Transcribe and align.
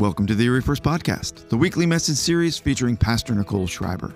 Welcome 0.00 0.26
to 0.28 0.34
the 0.34 0.46
Erie 0.46 0.62
First 0.62 0.82
Podcast, 0.82 1.46
the 1.50 1.58
weekly 1.58 1.84
message 1.84 2.16
series 2.16 2.56
featuring 2.56 2.96
Pastor 2.96 3.34
Nicole 3.34 3.66
Schreiber. 3.66 4.14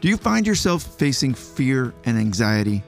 Do 0.00 0.08
you 0.08 0.16
find 0.16 0.44
yourself 0.44 0.82
facing 0.82 1.34
fear 1.34 1.94
and 2.04 2.18
anxiety? 2.18 2.82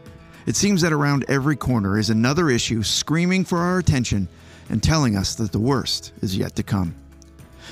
It 0.46 0.56
seems 0.56 0.82
that 0.82 0.92
around 0.92 1.24
every 1.28 1.54
corner 1.54 2.00
is 2.00 2.10
another 2.10 2.50
issue 2.50 2.82
screaming 2.82 3.44
for 3.44 3.58
our 3.58 3.78
attention 3.78 4.26
and 4.70 4.82
telling 4.82 5.16
us 5.16 5.36
that 5.36 5.52
the 5.52 5.60
worst 5.60 6.14
is 6.20 6.36
yet 6.36 6.56
to 6.56 6.64
come. 6.64 6.96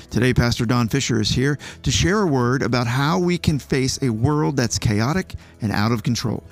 Today, 0.09 0.33
Pastor 0.33 0.65
Don 0.65 0.87
Fisher 0.87 1.19
is 1.19 1.31
here 1.31 1.59
to 1.83 1.91
share 1.91 2.21
a 2.21 2.27
word 2.27 2.63
about 2.63 2.87
how 2.87 3.19
we 3.19 3.37
can 3.37 3.59
face 3.59 4.01
a 4.01 4.09
world 4.09 4.55
that's 4.55 4.79
chaotic 4.79 5.35
and 5.61 5.73
out 5.73 5.91
of 5.91 6.03
control. 6.03 6.45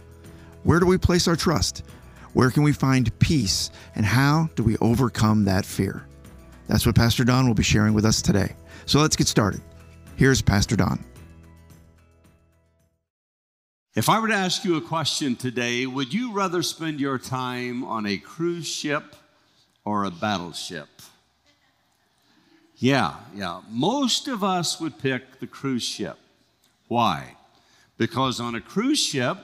Where 0.63 0.81
do 0.81 0.85
we 0.85 0.97
place 0.97 1.25
our 1.29 1.37
trust? 1.37 1.85
Where 2.33 2.51
can 2.51 2.63
we 2.63 2.73
find 2.73 3.17
peace? 3.19 3.71
And 3.95 4.05
how 4.05 4.49
do 4.55 4.63
we 4.63 4.75
overcome 4.79 5.45
that 5.45 5.63
fear? 5.63 6.05
That's 6.69 6.85
what 6.85 6.93
Pastor 6.93 7.23
Don 7.23 7.47
will 7.47 7.55
be 7.55 7.63
sharing 7.63 7.95
with 7.95 8.05
us 8.05 8.21
today. 8.21 8.55
So 8.85 8.99
let's 8.99 9.15
get 9.15 9.27
started. 9.27 9.59
Here's 10.17 10.39
Pastor 10.39 10.75
Don. 10.75 11.03
If 13.95 14.07
I 14.07 14.19
were 14.19 14.27
to 14.27 14.35
ask 14.35 14.63
you 14.63 14.77
a 14.77 14.81
question 14.81 15.35
today, 15.35 15.87
would 15.87 16.13
you 16.13 16.31
rather 16.31 16.61
spend 16.61 16.99
your 16.99 17.17
time 17.17 17.83
on 17.83 18.05
a 18.05 18.17
cruise 18.17 18.67
ship 18.67 19.15
or 19.83 20.05
a 20.05 20.11
battleship? 20.11 20.87
Yeah, 22.77 23.15
yeah. 23.33 23.61
Most 23.71 24.27
of 24.27 24.43
us 24.43 24.79
would 24.79 24.99
pick 24.99 25.39
the 25.39 25.47
cruise 25.47 25.83
ship. 25.83 26.19
Why? 26.87 27.35
Because 27.97 28.39
on 28.39 28.53
a 28.53 28.61
cruise 28.61 29.03
ship, 29.03 29.39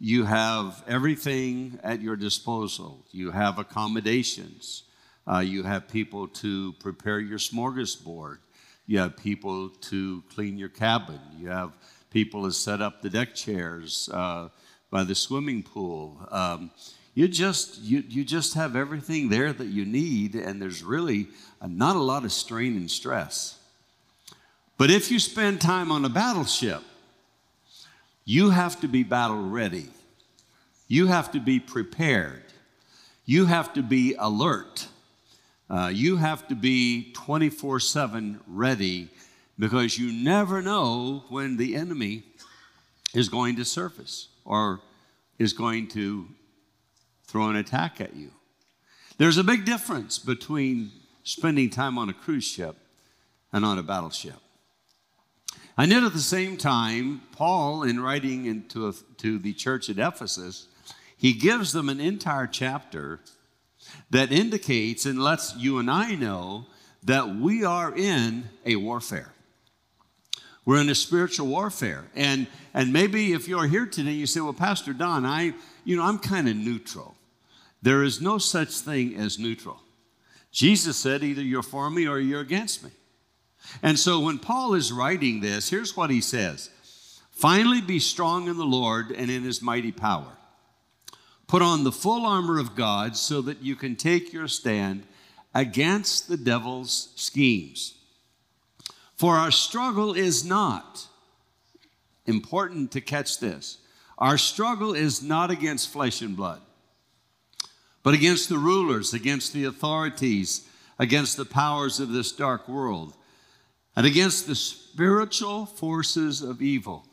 you 0.00 0.24
have 0.24 0.82
everything 0.88 1.78
at 1.84 2.02
your 2.02 2.16
disposal. 2.16 3.04
You 3.12 3.30
have 3.30 3.60
accommodations. 3.60 4.82
Uh, 5.28 5.40
you 5.40 5.62
have 5.62 5.88
people 5.88 6.26
to 6.26 6.72
prepare 6.74 7.20
your 7.20 7.38
smorgasbord. 7.38 8.38
You 8.86 8.98
have 9.00 9.16
people 9.16 9.68
to 9.68 10.22
clean 10.34 10.56
your 10.56 10.70
cabin. 10.70 11.20
You 11.38 11.48
have 11.48 11.72
people 12.10 12.44
to 12.44 12.52
set 12.52 12.80
up 12.80 13.02
the 13.02 13.10
deck 13.10 13.34
chairs 13.34 14.08
uh, 14.12 14.48
by 14.90 15.04
the 15.04 15.14
swimming 15.14 15.62
pool. 15.62 16.26
Um, 16.30 16.70
you 17.14 17.28
just 17.28 17.80
you, 17.82 18.02
you 18.08 18.24
just 18.24 18.54
have 18.54 18.76
everything 18.76 19.28
there 19.28 19.52
that 19.52 19.66
you 19.66 19.84
need, 19.84 20.34
and 20.34 20.62
there's 20.62 20.82
really 20.82 21.28
not 21.60 21.96
a 21.96 22.00
lot 22.00 22.24
of 22.24 22.32
strain 22.32 22.76
and 22.76 22.90
stress. 22.90 23.58
But 24.78 24.90
if 24.90 25.10
you 25.10 25.18
spend 25.18 25.60
time 25.60 25.90
on 25.90 26.04
a 26.04 26.08
battleship, 26.08 26.82
you 28.24 28.50
have 28.50 28.80
to 28.80 28.88
be 28.88 29.02
battle 29.02 29.48
ready. 29.48 29.88
You 30.86 31.08
have 31.08 31.32
to 31.32 31.40
be 31.40 31.60
prepared. 31.60 32.44
You 33.26 33.46
have 33.46 33.74
to 33.74 33.82
be 33.82 34.14
alert. 34.18 34.86
Uh, 35.70 35.90
you 35.92 36.16
have 36.16 36.48
to 36.48 36.54
be 36.54 37.12
24 37.12 37.80
7 37.80 38.40
ready 38.46 39.08
because 39.58 39.98
you 39.98 40.12
never 40.12 40.62
know 40.62 41.24
when 41.28 41.56
the 41.56 41.76
enemy 41.76 42.22
is 43.14 43.28
going 43.28 43.56
to 43.56 43.64
surface 43.64 44.28
or 44.44 44.80
is 45.38 45.52
going 45.52 45.88
to 45.88 46.26
throw 47.26 47.48
an 47.50 47.56
attack 47.56 48.00
at 48.00 48.16
you. 48.16 48.30
There's 49.18 49.36
a 49.36 49.44
big 49.44 49.64
difference 49.64 50.18
between 50.18 50.92
spending 51.22 51.68
time 51.68 51.98
on 51.98 52.08
a 52.08 52.14
cruise 52.14 52.44
ship 52.44 52.76
and 53.52 53.64
on 53.64 53.78
a 53.78 53.82
battleship. 53.82 54.40
And 55.76 55.92
yet, 55.92 56.02
at 56.02 56.12
the 56.12 56.18
same 56.18 56.56
time, 56.56 57.22
Paul, 57.32 57.84
in 57.84 58.00
writing 58.00 58.46
into 58.46 58.88
a, 58.88 58.92
to 59.18 59.38
the 59.38 59.52
church 59.52 59.88
at 59.88 59.98
Ephesus, 59.98 60.66
he 61.16 61.32
gives 61.32 61.72
them 61.72 61.88
an 61.88 62.00
entire 62.00 62.46
chapter 62.46 63.20
that 64.10 64.32
indicates 64.32 65.06
and 65.06 65.22
lets 65.22 65.56
you 65.56 65.78
and 65.78 65.90
I 65.90 66.14
know 66.14 66.66
that 67.04 67.36
we 67.36 67.64
are 67.64 67.96
in 67.96 68.48
a 68.64 68.76
warfare. 68.76 69.32
We're 70.64 70.80
in 70.80 70.90
a 70.90 70.94
spiritual 70.94 71.46
warfare. 71.46 72.04
And, 72.14 72.46
and 72.74 72.92
maybe 72.92 73.32
if 73.32 73.48
you're 73.48 73.66
here 73.66 73.86
today, 73.86 74.12
you 74.12 74.26
say, 74.26 74.40
well, 74.40 74.52
Pastor 74.52 74.92
Don, 74.92 75.24
I, 75.24 75.54
you 75.84 75.96
know, 75.96 76.02
I'm 76.02 76.18
kind 76.18 76.48
of 76.48 76.56
neutral. 76.56 77.16
There 77.80 78.02
is 78.02 78.20
no 78.20 78.38
such 78.38 78.80
thing 78.80 79.16
as 79.16 79.38
neutral. 79.38 79.80
Jesus 80.50 80.96
said, 80.96 81.22
either 81.22 81.42
you're 81.42 81.62
for 81.62 81.88
me 81.88 82.06
or 82.06 82.18
you're 82.18 82.40
against 82.40 82.82
me. 82.82 82.90
And 83.82 83.98
so 83.98 84.20
when 84.20 84.38
Paul 84.38 84.74
is 84.74 84.92
writing 84.92 85.40
this, 85.40 85.70
here's 85.70 85.96
what 85.96 86.10
he 86.10 86.20
says 86.20 86.70
Finally, 87.30 87.80
be 87.80 88.00
strong 88.00 88.48
in 88.48 88.56
the 88.56 88.64
Lord 88.64 89.10
and 89.10 89.30
in 89.30 89.44
his 89.44 89.62
mighty 89.62 89.92
power. 89.92 90.37
Put 91.48 91.62
on 91.62 91.82
the 91.82 91.90
full 91.90 92.24
armor 92.24 92.58
of 92.58 92.76
God 92.76 93.16
so 93.16 93.40
that 93.42 93.62
you 93.62 93.74
can 93.74 93.96
take 93.96 94.32
your 94.32 94.46
stand 94.46 95.04
against 95.54 96.28
the 96.28 96.36
devil's 96.36 97.12
schemes. 97.16 97.94
For 99.16 99.34
our 99.34 99.50
struggle 99.50 100.14
is 100.14 100.44
not, 100.44 101.08
important 102.26 102.92
to 102.92 103.00
catch 103.00 103.40
this, 103.40 103.78
our 104.18 104.38
struggle 104.38 104.94
is 104.94 105.22
not 105.22 105.50
against 105.50 105.90
flesh 105.90 106.22
and 106.22 106.36
blood, 106.36 106.60
but 108.02 108.14
against 108.14 108.48
the 108.48 108.58
rulers, 108.58 109.14
against 109.14 109.52
the 109.52 109.64
authorities, 109.64 110.68
against 110.98 111.36
the 111.36 111.44
powers 111.44 111.98
of 111.98 112.12
this 112.12 112.30
dark 112.30 112.68
world 112.68 113.14
and 113.96 114.06
against 114.06 114.46
the 114.46 114.54
spiritual 114.54 115.66
forces 115.66 116.42
of 116.42 116.62
evil 116.62 117.06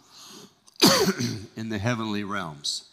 in 1.56 1.70
the 1.70 1.80
heavenly 1.80 2.24
realms. 2.24 2.90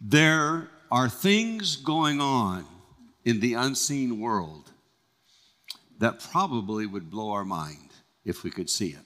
There 0.00 0.70
are 0.90 1.08
things 1.08 1.76
going 1.76 2.20
on 2.20 2.64
in 3.24 3.40
the 3.40 3.54
unseen 3.54 4.20
world 4.20 4.70
that 5.98 6.20
probably 6.30 6.86
would 6.86 7.10
blow 7.10 7.32
our 7.32 7.44
mind 7.44 7.90
if 8.24 8.44
we 8.44 8.50
could 8.50 8.70
see 8.70 8.90
it. 8.90 9.04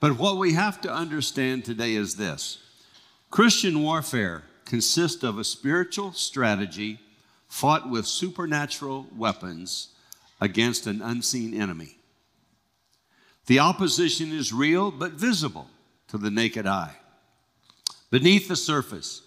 But 0.00 0.18
what 0.18 0.36
we 0.36 0.52
have 0.52 0.80
to 0.82 0.92
understand 0.92 1.64
today 1.64 1.94
is 1.94 2.16
this 2.16 2.58
Christian 3.30 3.82
warfare 3.82 4.42
consists 4.64 5.22
of 5.22 5.38
a 5.38 5.44
spiritual 5.44 6.12
strategy 6.12 6.98
fought 7.48 7.88
with 7.88 8.06
supernatural 8.06 9.06
weapons 9.16 9.94
against 10.40 10.86
an 10.86 11.00
unseen 11.00 11.54
enemy. 11.58 11.96
The 13.46 13.60
opposition 13.60 14.32
is 14.32 14.52
real 14.52 14.90
but 14.90 15.12
visible 15.12 15.68
to 16.08 16.18
the 16.18 16.30
naked 16.30 16.66
eye. 16.66 16.96
Beneath 18.10 18.48
the 18.48 18.56
surface, 18.56 19.22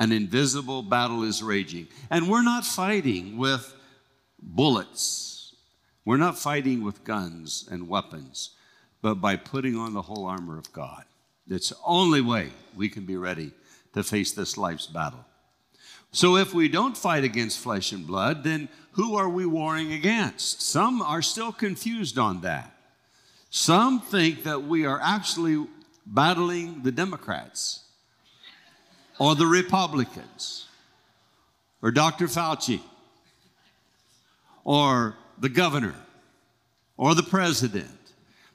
an 0.00 0.12
invisible 0.12 0.82
battle 0.82 1.22
is 1.22 1.42
raging. 1.42 1.88
And 2.10 2.28
we're 2.28 2.42
not 2.42 2.64
fighting 2.64 3.38
with 3.38 3.74
bullets, 4.42 5.54
we're 6.04 6.16
not 6.16 6.38
fighting 6.38 6.82
with 6.82 7.04
guns 7.04 7.68
and 7.70 7.88
weapons, 7.88 8.50
but 9.00 9.14
by 9.16 9.36
putting 9.36 9.76
on 9.76 9.94
the 9.94 10.02
whole 10.02 10.26
armor 10.26 10.58
of 10.58 10.72
God. 10.72 11.04
It's 11.48 11.70
the 11.70 11.76
only 11.84 12.20
way 12.20 12.50
we 12.76 12.88
can 12.88 13.04
be 13.04 13.16
ready 13.16 13.52
to 13.94 14.02
face 14.02 14.32
this 14.32 14.56
life's 14.56 14.86
battle. 14.86 15.24
So 16.12 16.36
if 16.36 16.52
we 16.52 16.68
don't 16.68 16.96
fight 16.96 17.24
against 17.24 17.58
flesh 17.58 17.92
and 17.92 18.06
blood, 18.06 18.44
then 18.44 18.68
who 18.92 19.16
are 19.16 19.28
we 19.28 19.46
warring 19.46 19.92
against? 19.92 20.60
Some 20.62 21.00
are 21.00 21.22
still 21.22 21.52
confused 21.52 22.18
on 22.18 22.42
that. 22.42 22.74
Some 23.48 24.00
think 24.00 24.44
that 24.44 24.62
we 24.64 24.84
are 24.84 25.00
actually 25.02 25.66
battling 26.06 26.82
the 26.82 26.92
Democrats 26.92 27.84
or 29.22 29.36
the 29.36 29.46
Republicans 29.46 30.66
or 31.80 31.92
Dr. 31.92 32.26
Fauci 32.26 32.80
or 34.64 35.16
the 35.38 35.48
governor 35.48 35.94
or 36.96 37.14
the 37.14 37.22
president. 37.22 37.86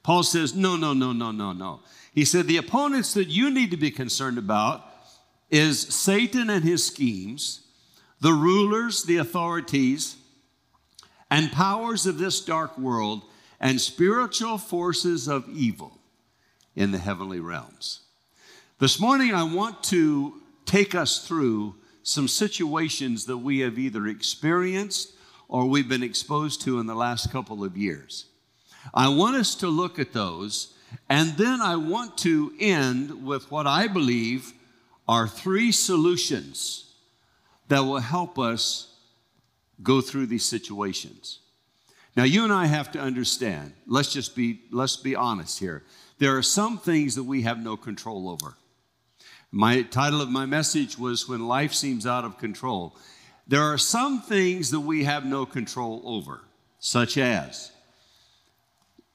Paul 0.03 0.23
says, 0.23 0.53
no, 0.53 0.75
no, 0.75 0.91
no, 0.91 1.13
no, 1.13 1.31
no, 1.31 1.53
no. 1.53 1.79
He 2.13 2.25
said, 2.25 2.47
the 2.47 2.57
opponents 2.57 3.13
that 3.13 3.29
you 3.29 3.49
need 3.49 3.71
to 3.71 3.77
be 3.77 3.91
concerned 3.91 4.37
about 4.37 4.83
is 5.49 5.79
Satan 5.79 6.49
and 6.49 6.65
his 6.65 6.85
schemes, 6.85 7.61
the 8.19 8.33
rulers, 8.33 9.03
the 9.03 9.17
authorities, 9.17 10.17
and 11.31 11.49
powers 11.49 12.05
of 12.05 12.17
this 12.17 12.41
dark 12.41 12.77
world, 12.77 13.23
and 13.61 13.79
spiritual 13.79 14.57
forces 14.57 15.29
of 15.29 15.47
evil 15.47 15.97
in 16.75 16.91
the 16.91 16.97
heavenly 16.97 17.39
realms. 17.39 18.01
This 18.79 18.99
morning, 18.99 19.33
I 19.33 19.43
want 19.43 19.81
to 19.85 20.41
take 20.67 20.93
us 20.93 21.27
through 21.27 21.75
some 22.03 22.27
situations 22.27 23.25
that 23.25 23.37
we 23.37 23.59
have 23.59 23.79
either 23.79 24.05
experienced 24.07 25.13
or 25.47 25.65
we've 25.65 25.89
been 25.89 26.03
exposed 26.03 26.61
to 26.61 26.79
in 26.79 26.85
the 26.85 26.95
last 26.95 27.31
couple 27.31 27.63
of 27.63 27.75
years. 27.75 28.25
I 28.93 29.09
want 29.09 29.35
us 29.35 29.55
to 29.55 29.67
look 29.67 29.97
at 29.97 30.13
those, 30.13 30.73
and 31.09 31.35
then 31.37 31.61
I 31.61 31.75
want 31.75 32.17
to 32.19 32.53
end 32.59 33.25
with 33.25 33.49
what 33.49 33.65
I 33.65 33.87
believe 33.87 34.53
are 35.07 35.27
three 35.27 35.71
solutions 35.71 36.93
that 37.69 37.79
will 37.79 37.99
help 37.99 38.37
us 38.37 38.95
go 39.81 40.01
through 40.01 40.27
these 40.27 40.45
situations. 40.45 41.39
Now 42.15 42.23
you 42.23 42.43
and 42.43 42.53
I 42.53 42.65
have 42.65 42.91
to 42.93 42.99
understand, 42.99 43.73
let's 43.85 44.11
just 44.11 44.35
be 44.35 44.61
let's 44.71 44.97
be 44.97 45.15
honest 45.15 45.59
here. 45.59 45.83
There 46.19 46.35
are 46.35 46.41
some 46.41 46.77
things 46.77 47.15
that 47.15 47.23
we 47.23 47.43
have 47.43 47.59
no 47.59 47.77
control 47.77 48.29
over. 48.29 48.55
My 49.51 49.81
title 49.81 50.21
of 50.21 50.29
my 50.29 50.45
message 50.45 50.97
was 50.97 51.29
when 51.29 51.47
life 51.47 51.73
seems 51.73 52.05
out 52.05 52.25
of 52.25 52.37
control. 52.37 52.95
There 53.47 53.61
are 53.61 53.77
some 53.77 54.21
things 54.21 54.71
that 54.71 54.81
we 54.81 55.05
have 55.05 55.25
no 55.25 55.45
control 55.45 56.01
over. 56.05 56.41
such 56.79 57.17
as, 57.17 57.71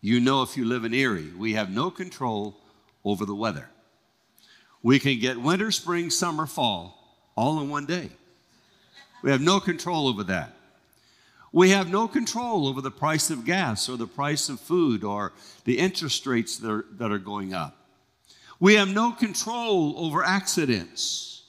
you 0.00 0.20
know, 0.20 0.42
if 0.42 0.56
you 0.56 0.64
live 0.64 0.84
in 0.84 0.94
Erie, 0.94 1.32
we 1.36 1.54
have 1.54 1.70
no 1.70 1.90
control 1.90 2.56
over 3.04 3.24
the 3.24 3.34
weather. 3.34 3.68
We 4.82 4.98
can 4.98 5.18
get 5.20 5.40
winter, 5.40 5.70
spring, 5.70 6.10
summer, 6.10 6.46
fall 6.46 6.98
all 7.36 7.60
in 7.60 7.70
one 7.70 7.86
day. 7.86 8.10
We 9.22 9.30
have 9.30 9.40
no 9.40 9.60
control 9.60 10.08
over 10.08 10.24
that. 10.24 10.56
We 11.52 11.70
have 11.70 11.88
no 11.88 12.08
control 12.08 12.66
over 12.66 12.80
the 12.80 12.90
price 12.90 13.30
of 13.30 13.44
gas 13.44 13.88
or 13.88 13.96
the 13.96 14.06
price 14.06 14.48
of 14.48 14.58
food 14.58 15.04
or 15.04 15.32
the 15.64 15.78
interest 15.78 16.26
rates 16.26 16.56
that 16.58 16.70
are, 16.70 16.84
that 16.92 17.12
are 17.12 17.18
going 17.18 17.54
up. 17.54 17.76
We 18.62 18.74
have 18.74 18.94
no 18.94 19.10
control 19.10 19.94
over 19.96 20.22
accidents 20.22 21.42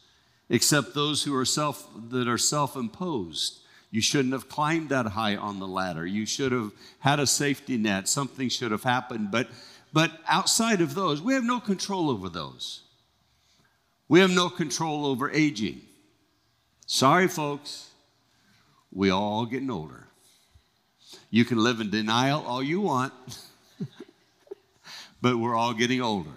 except 0.50 0.96
those 0.96 1.22
who 1.22 1.36
are 1.36 1.46
self 1.46 1.88
that 2.10 2.28
are 2.28 2.40
self-imposed. 2.40 3.60
You 3.92 4.02
shouldn't 4.02 4.34
have 4.34 4.50
climbed 4.50 4.90
that 4.90 5.06
high 5.06 5.36
on 5.36 5.60
the 5.60 5.68
ladder. 5.68 6.08
You 6.08 6.26
should 6.26 6.52
have 6.52 6.72
had 6.98 7.20
a 7.20 7.28
safety 7.28 7.78
net. 7.78 8.10
Something 8.10 8.50
should 8.50 8.72
have 8.72 8.82
happened. 8.82 9.30
But, 9.30 9.48
but 9.94 10.12
outside 10.28 10.82
of 10.82 10.96
those, 10.96 11.22
we 11.22 11.36
have 11.36 11.44
no 11.44 11.60
control 11.60 12.10
over 12.10 12.30
those. 12.30 12.82
We 14.08 14.20
have 14.20 14.32
no 14.32 14.50
control 14.50 15.06
over 15.06 15.30
aging. 15.30 15.82
Sorry, 16.88 17.28
folks, 17.28 17.92
we 18.92 19.12
all 19.12 19.46
getting 19.46 19.70
older. 19.70 20.08
You 21.30 21.46
can 21.46 21.60
live 21.60 21.80
in 21.80 21.92
denial 21.92 22.44
all 22.44 22.64
you 22.64 22.82
want, 22.82 23.14
but 25.22 25.38
we're 25.38 25.56
all 25.56 25.76
getting 25.76 26.02
older. 26.02 26.32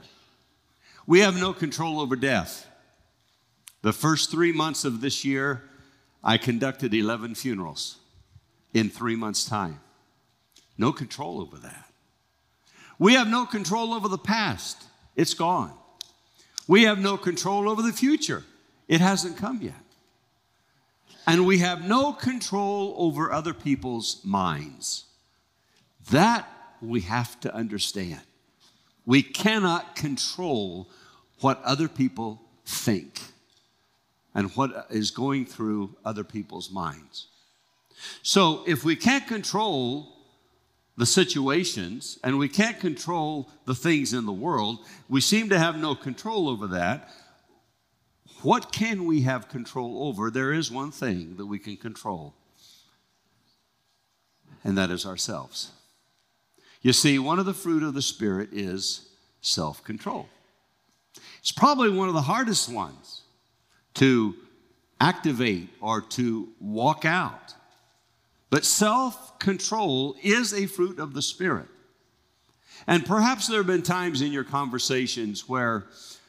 We 1.06 1.20
have 1.20 1.37
no 1.37 1.53
control 1.53 2.00
over 2.00 2.17
death. 2.17 2.67
The 3.82 3.93
first 3.93 4.31
three 4.31 4.53
months 4.53 4.85
of 4.85 5.00
this 5.00 5.25
year, 5.25 5.62
I 6.25 6.38
conducted 6.38 6.93
11 6.93 7.37
funerals 7.37 7.99
in 8.75 8.91
three 8.91 9.14
months' 9.14 9.44
time. 9.44 9.81
No 10.76 10.93
control 10.93 11.41
over 11.41 11.56
that. 11.58 11.93
We 12.99 13.14
have 13.14 13.29
no 13.29 13.47
control 13.47 13.94
over 13.94 14.08
the 14.08 14.19
past, 14.19 14.82
it's 15.14 15.35
gone. 15.35 15.73
We 16.67 16.85
have 16.85 16.99
no 16.99 17.17
control 17.17 17.69
over 17.69 17.82
the 17.82 17.93
future, 17.93 18.43
it 18.88 19.00
hasn't 19.00 19.37
come 19.37 19.62
yet. 19.62 19.75
And 21.26 21.47
we 21.47 21.58
have 21.58 21.87
no 21.87 22.12
control 22.12 22.94
over 22.97 23.32
other 23.32 23.53
people's 23.53 24.20
minds. 24.25 25.05
That 26.11 26.49
we 26.81 27.00
have 27.03 27.38
to 27.41 27.55
understand. 27.55 28.20
We 29.06 29.23
cannot 29.23 29.94
control 29.94 30.88
what 31.41 31.62
other 31.62 31.88
people 31.88 32.43
think 32.64 33.20
and 34.35 34.50
what 34.56 34.88
is 34.91 35.11
going 35.11 35.47
through 35.47 35.97
other 36.05 36.25
people's 36.25 36.70
minds. 36.70 37.29
So, 38.23 38.62
if 38.67 38.85
we 38.85 38.94
can't 38.97 39.26
control 39.26 40.12
the 40.97 41.06
situations 41.06 42.19
and 42.23 42.38
we 42.38 42.49
can't 42.49 42.79
control 42.81 43.49
the 43.64 43.75
things 43.75 44.12
in 44.12 44.26
the 44.26 44.32
world, 44.32 44.81
we 45.08 45.20
seem 45.20 45.49
to 45.50 45.58
have 45.58 45.79
no 45.79 45.94
control 45.94 46.49
over 46.49 46.67
that. 46.69 47.08
What 48.43 48.73
can 48.73 49.06
we 49.06 49.23
have 49.23 49.49
control 49.49 50.06
over? 50.06 50.31
There 50.31 50.53
is 50.53 50.70
one 50.70 50.91
thing 50.91 51.37
that 51.37 51.47
we 51.47 51.58
can 51.58 51.76
control, 51.76 52.35
and 54.62 54.76
that 54.76 54.91
is 54.91 55.06
ourselves. 55.06 55.70
You 56.82 56.93
see, 56.93 57.19
one 57.19 57.38
of 57.38 57.46
the 57.46 57.55
fruit 57.55 57.82
of 57.82 57.94
the 57.94 58.02
Spirit 58.02 58.50
is 58.52 59.08
self 59.40 59.82
control. 59.84 60.28
It's 61.38 61.52
probably 61.52 61.90
one 61.90 62.08
of 62.08 62.14
the 62.14 62.23
hardest 62.23 62.69
ones 62.69 63.23
to 63.94 64.34
activate 65.00 65.69
or 65.81 66.00
to 66.00 66.49
walk 66.61 67.05
out. 67.05 67.55
But 68.50 68.64
self 68.64 69.38
control 69.38 70.17
is 70.23 70.52
a 70.52 70.67
fruit 70.67 70.99
of 70.99 71.14
the 71.14 71.23
Spirit. 71.23 71.69
And 72.87 73.05
perhaps 73.05 73.49
there 73.49 73.58
have 73.58 73.67
been 73.67 73.82
times 73.82 74.22
in 74.22 74.32
your 74.32 74.44
conversations 74.44 75.49
where 75.49 75.87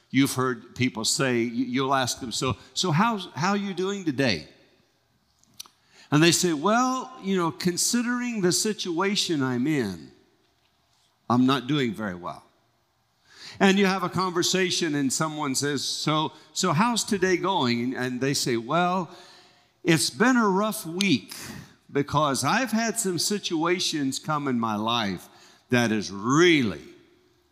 you've 0.10 0.34
heard 0.34 0.76
people 0.76 1.06
say, 1.06 1.42
you'll 1.42 1.94
ask 1.94 2.20
them, 2.20 2.32
So, 2.32 2.58
so 2.74 2.92
how's, 2.92 3.28
how 3.36 3.52
are 3.52 3.58
you 3.58 3.74
doing 3.74 4.06
today? 4.06 4.48
And 6.10 6.24
they 6.24 6.32
say, 6.32 6.54
Well, 6.54 7.12
you 7.22 7.38
know, 7.38 7.52
considering 7.52 8.42
the 8.42 8.52
situation 8.52 9.44
I'm 9.44 9.68
in, 9.68 10.12
I'm 11.30 11.46
not 11.46 11.68
doing 11.68 11.94
very 11.94 12.16
well. 12.16 12.44
And 13.60 13.80
you 13.80 13.86
have 13.86 14.04
a 14.04 14.10
conversation, 14.10 14.96
and 14.96 15.12
someone 15.12 15.56
says, 15.56 15.84
So, 15.84 16.32
so 16.54 16.74
how's 16.74 17.04
today 17.04 17.38
going? 17.38 17.96
And 17.96 18.22
they 18.22 18.34
say, 18.34 18.58
Well, 18.58 19.10
it's 19.84 20.10
been 20.10 20.38
a 20.38 20.48
rough 20.48 20.86
week 20.86 21.34
because 21.92 22.44
I've 22.44 22.72
had 22.72 23.00
some 23.00 23.18
situations 23.18 24.20
come 24.20 24.48
in 24.48 24.60
my 24.60 24.76
life 24.76 25.28
that 25.70 25.92
is 25.92 26.12
really, 26.12 26.82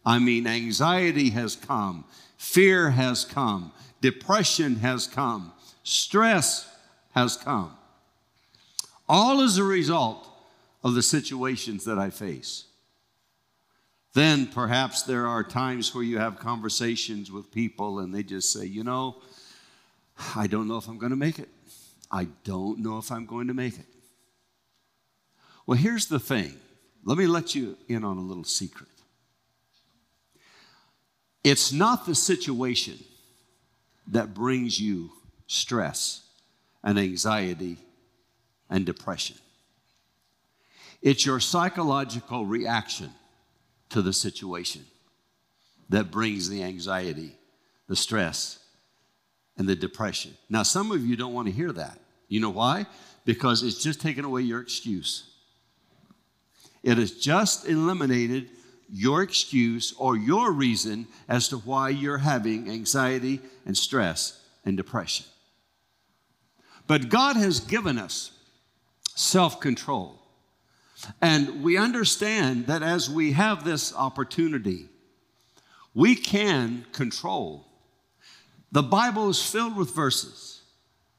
I 0.06 0.20
mean, 0.20 0.46
anxiety 0.46 1.30
has 1.32 1.56
come, 1.56 2.06
fear 2.38 2.92
has 2.92 3.26
come, 3.26 3.72
depression 4.02 4.76
has 4.78 5.08
come, 5.08 5.54
stress 5.84 6.70
has 7.14 7.38
come. 7.38 7.72
All 9.08 9.42
as 9.42 9.58
a 9.58 9.64
result 9.64 10.28
of 10.84 10.94
the 10.94 11.04
situations 11.04 11.86
that 11.86 11.98
I 11.98 12.10
face. 12.10 12.66
Then 14.16 14.48
perhaps 14.48 15.04
there 15.04 15.28
are 15.28 15.44
times 15.44 15.94
where 15.94 16.04
you 16.04 16.20
have 16.20 16.40
conversations 16.40 17.30
with 17.34 17.52
people 17.52 18.00
and 18.00 18.16
they 18.16 18.24
just 18.24 18.54
say, 18.54 18.66
you 18.66 18.82
know, 18.82 19.18
I 20.38 20.48
don't 20.48 20.70
know 20.70 20.78
if 20.78 20.88
I'm 20.88 20.98
going 20.98 21.10
to 21.10 21.18
make 21.18 21.38
it. 21.38 21.50
I 22.10 22.30
don't 22.46 22.80
know 22.80 22.98
if 22.98 23.12
I'm 23.12 23.26
going 23.26 23.48
to 23.50 23.54
make 23.54 23.78
it. 23.78 23.86
Well, 25.68 25.78
here's 25.78 26.06
the 26.06 26.18
thing. 26.18 26.54
Let 27.04 27.18
me 27.18 27.28
let 27.28 27.56
you 27.56 27.78
in 27.90 28.06
on 28.06 28.18
a 28.18 28.22
little 28.22 28.46
secret. 28.46 28.88
It's 31.44 31.74
not 31.74 32.06
the 32.06 32.16
situation 32.16 32.98
that 34.08 34.34
brings 34.34 34.80
you 34.80 35.12
stress 35.48 36.22
and 36.86 36.98
anxiety 36.98 37.76
and 38.70 38.86
depression. 38.86 39.36
It's 41.02 41.26
your 41.26 41.42
psychological 41.42 42.46
reaction 42.46 43.10
to 43.96 44.02
the 44.02 44.12
situation 44.12 44.84
that 45.88 46.12
brings 46.12 46.50
the 46.50 46.62
anxiety, 46.62 47.32
the 47.88 47.96
stress, 47.96 48.60
and 49.58 49.70
the 49.70 49.76
depression. 49.76 50.34
Now, 50.50 50.64
some 50.64 50.92
of 50.92 51.06
you 51.06 51.16
don't 51.16 51.32
want 51.32 51.48
to 51.48 51.54
hear 51.54 51.72
that. 51.72 51.98
You 52.28 52.42
know 52.42 52.50
why? 52.50 52.88
Because 53.24 53.64
it's 53.64 53.82
just 53.82 54.02
taken 54.02 54.26
away 54.26 54.42
your 54.42 54.60
excuse. 54.60 55.32
It 56.84 56.98
has 56.98 57.12
just 57.12 57.70
eliminated 57.70 58.50
your 58.92 59.24
excuse 59.24 59.94
or 59.98 60.18
your 60.18 60.52
reason 60.52 61.08
as 61.30 61.48
to 61.48 61.60
why 61.60 61.88
you're 61.88 62.18
having 62.18 62.70
anxiety 62.70 63.40
and 63.66 63.78
stress 63.78 64.42
and 64.66 64.76
depression. 64.76 65.26
But 66.86 67.08
God 67.08 67.38
has 67.38 67.62
given 67.62 67.98
us 67.98 68.32
self 69.16 69.62
control. 69.62 70.20
And 71.22 71.64
we 71.64 71.78
understand 71.78 72.68
that 72.68 72.84
as 72.84 73.10
we 73.10 73.34
have 73.34 73.64
this 73.64 73.94
opportunity, 73.96 74.88
we 75.94 76.16
can 76.16 76.86
control. 76.92 77.66
The 78.72 78.84
Bible 78.84 79.30
is 79.30 79.42
filled 79.42 79.78
with 79.78 79.96
verses 79.96 80.62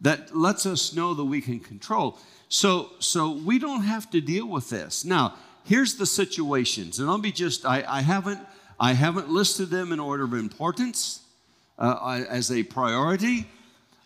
that 0.00 0.36
lets 0.36 0.66
us 0.66 0.94
know 0.94 1.14
that 1.14 1.24
we 1.24 1.40
can 1.40 1.60
control. 1.60 2.18
So, 2.48 2.90
so 2.98 3.32
we 3.32 3.58
don't 3.58 3.82
have 3.82 4.10
to 4.10 4.20
deal 4.20 4.46
with 4.46 4.68
this. 4.68 5.04
Now, 5.04 5.34
here's 5.64 5.96
the 5.96 6.06
situations, 6.06 6.98
and 6.98 7.08
I'll 7.08 7.18
be 7.18 7.32
just, 7.32 7.64
I, 7.64 7.84
I 7.88 8.02
haven't, 8.02 8.40
I 8.78 8.92
haven't 8.92 9.30
listed 9.30 9.70
them 9.70 9.92
in 9.92 9.98
order 9.98 10.24
of 10.24 10.34
importance 10.34 11.20
uh, 11.78 12.24
as 12.28 12.52
a 12.52 12.62
priority, 12.62 13.46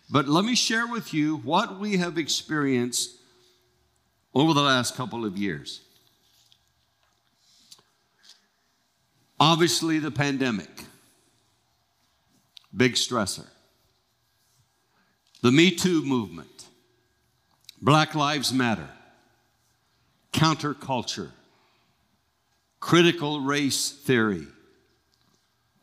but 0.09 0.27
let 0.27 0.45
me 0.45 0.55
share 0.55 0.87
with 0.87 1.13
you 1.13 1.37
what 1.37 1.79
we 1.79 1.97
have 1.97 2.17
experienced 2.17 3.17
over 4.33 4.53
the 4.53 4.61
last 4.61 4.95
couple 4.95 5.25
of 5.25 5.37
years. 5.37 5.81
Obviously, 9.39 9.97
the 9.99 10.11
pandemic, 10.11 10.69
big 12.75 12.93
stressor. 12.93 13.47
The 15.41 15.51
Me 15.51 15.71
Too 15.71 16.03
movement, 16.03 16.67
Black 17.81 18.13
Lives 18.13 18.53
Matter, 18.53 18.89
counterculture, 20.31 21.31
critical 22.79 23.41
race 23.41 23.89
theory, 23.89 24.45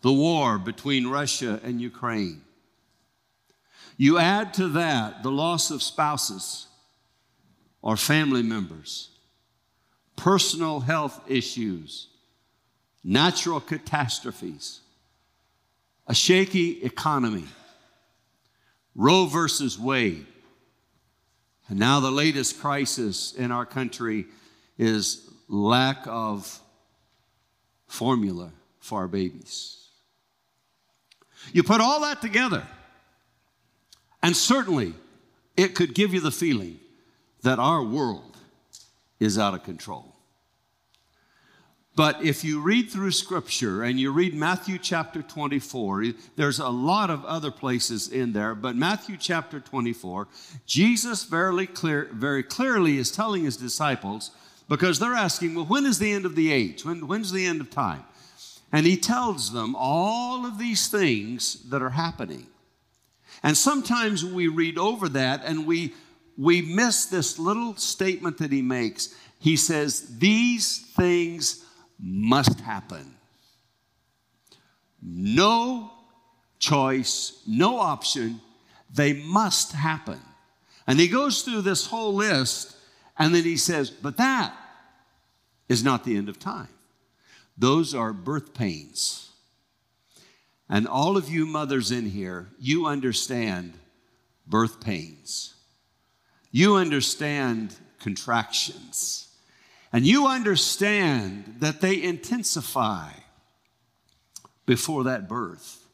the 0.03 0.13
war 0.13 0.59
between 0.59 1.09
Russia 1.09 1.59
and 1.65 1.81
Ukraine. 1.81 2.43
You 3.97 4.19
add 4.19 4.55
to 4.55 4.69
that 4.69 5.25
the 5.25 5.33
loss 5.33 5.73
of 5.73 5.83
spouses 5.83 6.68
or 7.89 7.97
family 7.97 8.43
members, 8.43 9.09
personal 10.15 10.81
health 10.81 11.23
issues, 11.27 12.09
natural 13.03 13.61
catastrophes, 13.61 14.81
a 16.07 16.15
shaky 16.15 16.85
economy, 16.85 17.47
Roe 18.95 19.25
versus 19.25 19.79
Wade, 19.79 20.27
and 21.71 21.79
now 21.79 21.99
the 22.01 22.11
latest 22.11 22.61
crisis 22.61 23.33
in 23.33 23.51
our 23.51 23.65
country 23.65 24.27
is 24.77 25.27
lack 25.49 26.07
of 26.07 26.61
formula 27.87 28.53
for 28.81 28.99
our 28.99 29.09
babies. 29.09 29.89
You 31.55 31.63
put 31.63 31.81
all 31.81 32.03
that 32.03 32.21
together, 32.21 32.67
and 34.23 34.37
certainly 34.37 34.93
it 35.57 35.75
could 35.75 35.95
give 35.95 36.13
you 36.13 36.21
the 36.21 36.31
feeling 36.31 36.81
that 37.49 37.59
our 37.59 37.83
world 37.83 38.37
is 39.19 39.39
out 39.39 39.55
of 39.55 39.63
control. 39.63 40.15
But 41.97 42.23
if 42.23 42.45
you 42.45 42.61
read 42.61 42.91
through 42.91 43.13
scripture 43.13 43.85
and 43.85 43.99
you 43.99 44.13
read 44.13 44.35
Matthew 44.35 44.77
chapter 44.77 45.23
24, 45.23 46.13
there's 46.37 46.59
a 46.59 46.69
lot 46.69 47.09
of 47.09 47.25
other 47.25 47.51
places 47.51 48.07
in 48.07 48.35
there, 48.35 48.55
but 48.55 48.77
Matthew 48.77 49.17
chapter 49.17 49.61
24, 49.61 50.29
Jesus 50.67 51.25
very, 51.25 51.67
clear, 51.67 52.11
very 52.13 52.43
clearly 52.43 52.99
is 52.99 53.11
telling 53.11 53.45
his 53.45 53.57
disciples, 53.57 54.31
because 54.69 54.99
they're 54.99 55.15
asking, 55.15 55.55
well, 55.55 55.65
when 55.65 55.87
is 55.87 55.99
the 55.99 56.13
end 56.13 56.27
of 56.27 56.37
the 56.37 56.53
age? 56.53 56.85
When, 56.85 57.07
when's 57.09 57.33
the 57.33 57.47
end 57.47 57.63
of 57.63 57.71
time? 57.71 58.05
And 58.73 58.85
he 58.85 58.99
tells 58.99 59.55
them 59.55 59.75
all 59.75 60.45
of 60.45 60.59
these 60.59 60.89
things 60.89 61.67
that 61.71 61.81
are 61.81 61.97
happening. 61.97 62.47
And 63.43 63.57
sometimes 63.57 64.23
we 64.23 64.49
read 64.49 64.77
over 64.77 65.09
that 65.09 65.47
and 65.47 65.67
we, 65.67 65.95
we 66.39 66.63
miss 66.63 67.07
this 67.07 67.37
little 67.39 67.75
statement 67.75 68.39
that 68.39 68.53
he 68.53 68.63
makes. 68.63 69.15
He 69.41 69.57
says, 69.57 70.19
These 70.19 70.79
things 70.79 71.65
must 71.99 72.61
happen. 72.61 73.17
No 75.03 75.91
choice, 76.61 77.43
no 77.47 77.79
option. 77.79 78.41
They 78.95 79.13
must 79.13 79.73
happen. 79.73 80.21
And 80.87 80.99
he 81.01 81.09
goes 81.09 81.43
through 81.43 81.63
this 81.63 81.87
whole 81.87 82.15
list 82.15 82.77
and 83.19 83.35
then 83.35 83.43
he 83.43 83.57
says, 83.57 83.91
But 83.91 84.17
that 84.19 84.55
is 85.69 85.83
not 85.83 86.05
the 86.05 86.17
end 86.17 86.29
of 86.29 86.39
time. 86.39 86.69
Those 87.59 87.95
are 87.95 88.13
birth 88.13 88.55
pains. 88.55 89.31
And 90.69 90.87
all 90.87 91.17
of 91.17 91.29
you 91.29 91.47
mothers 91.47 91.91
in 91.91 92.07
here, 92.07 92.49
you 92.61 92.87
understand 92.87 93.73
birth 94.47 94.81
pains. 94.81 95.55
You 96.51 96.77
understand 96.77 97.75
contractions. 97.99 99.29
And 99.93 100.07
you 100.07 100.27
understand 100.27 101.57
that 101.61 101.81
they 101.81 102.03
intensify 102.03 103.11
before 104.67 105.05
that 105.05 105.29
birth. 105.29 105.87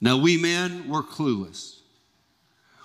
Now, 0.00 0.16
we 0.16 0.36
men, 0.36 0.88
we're 0.88 1.02
clueless. 1.02 1.78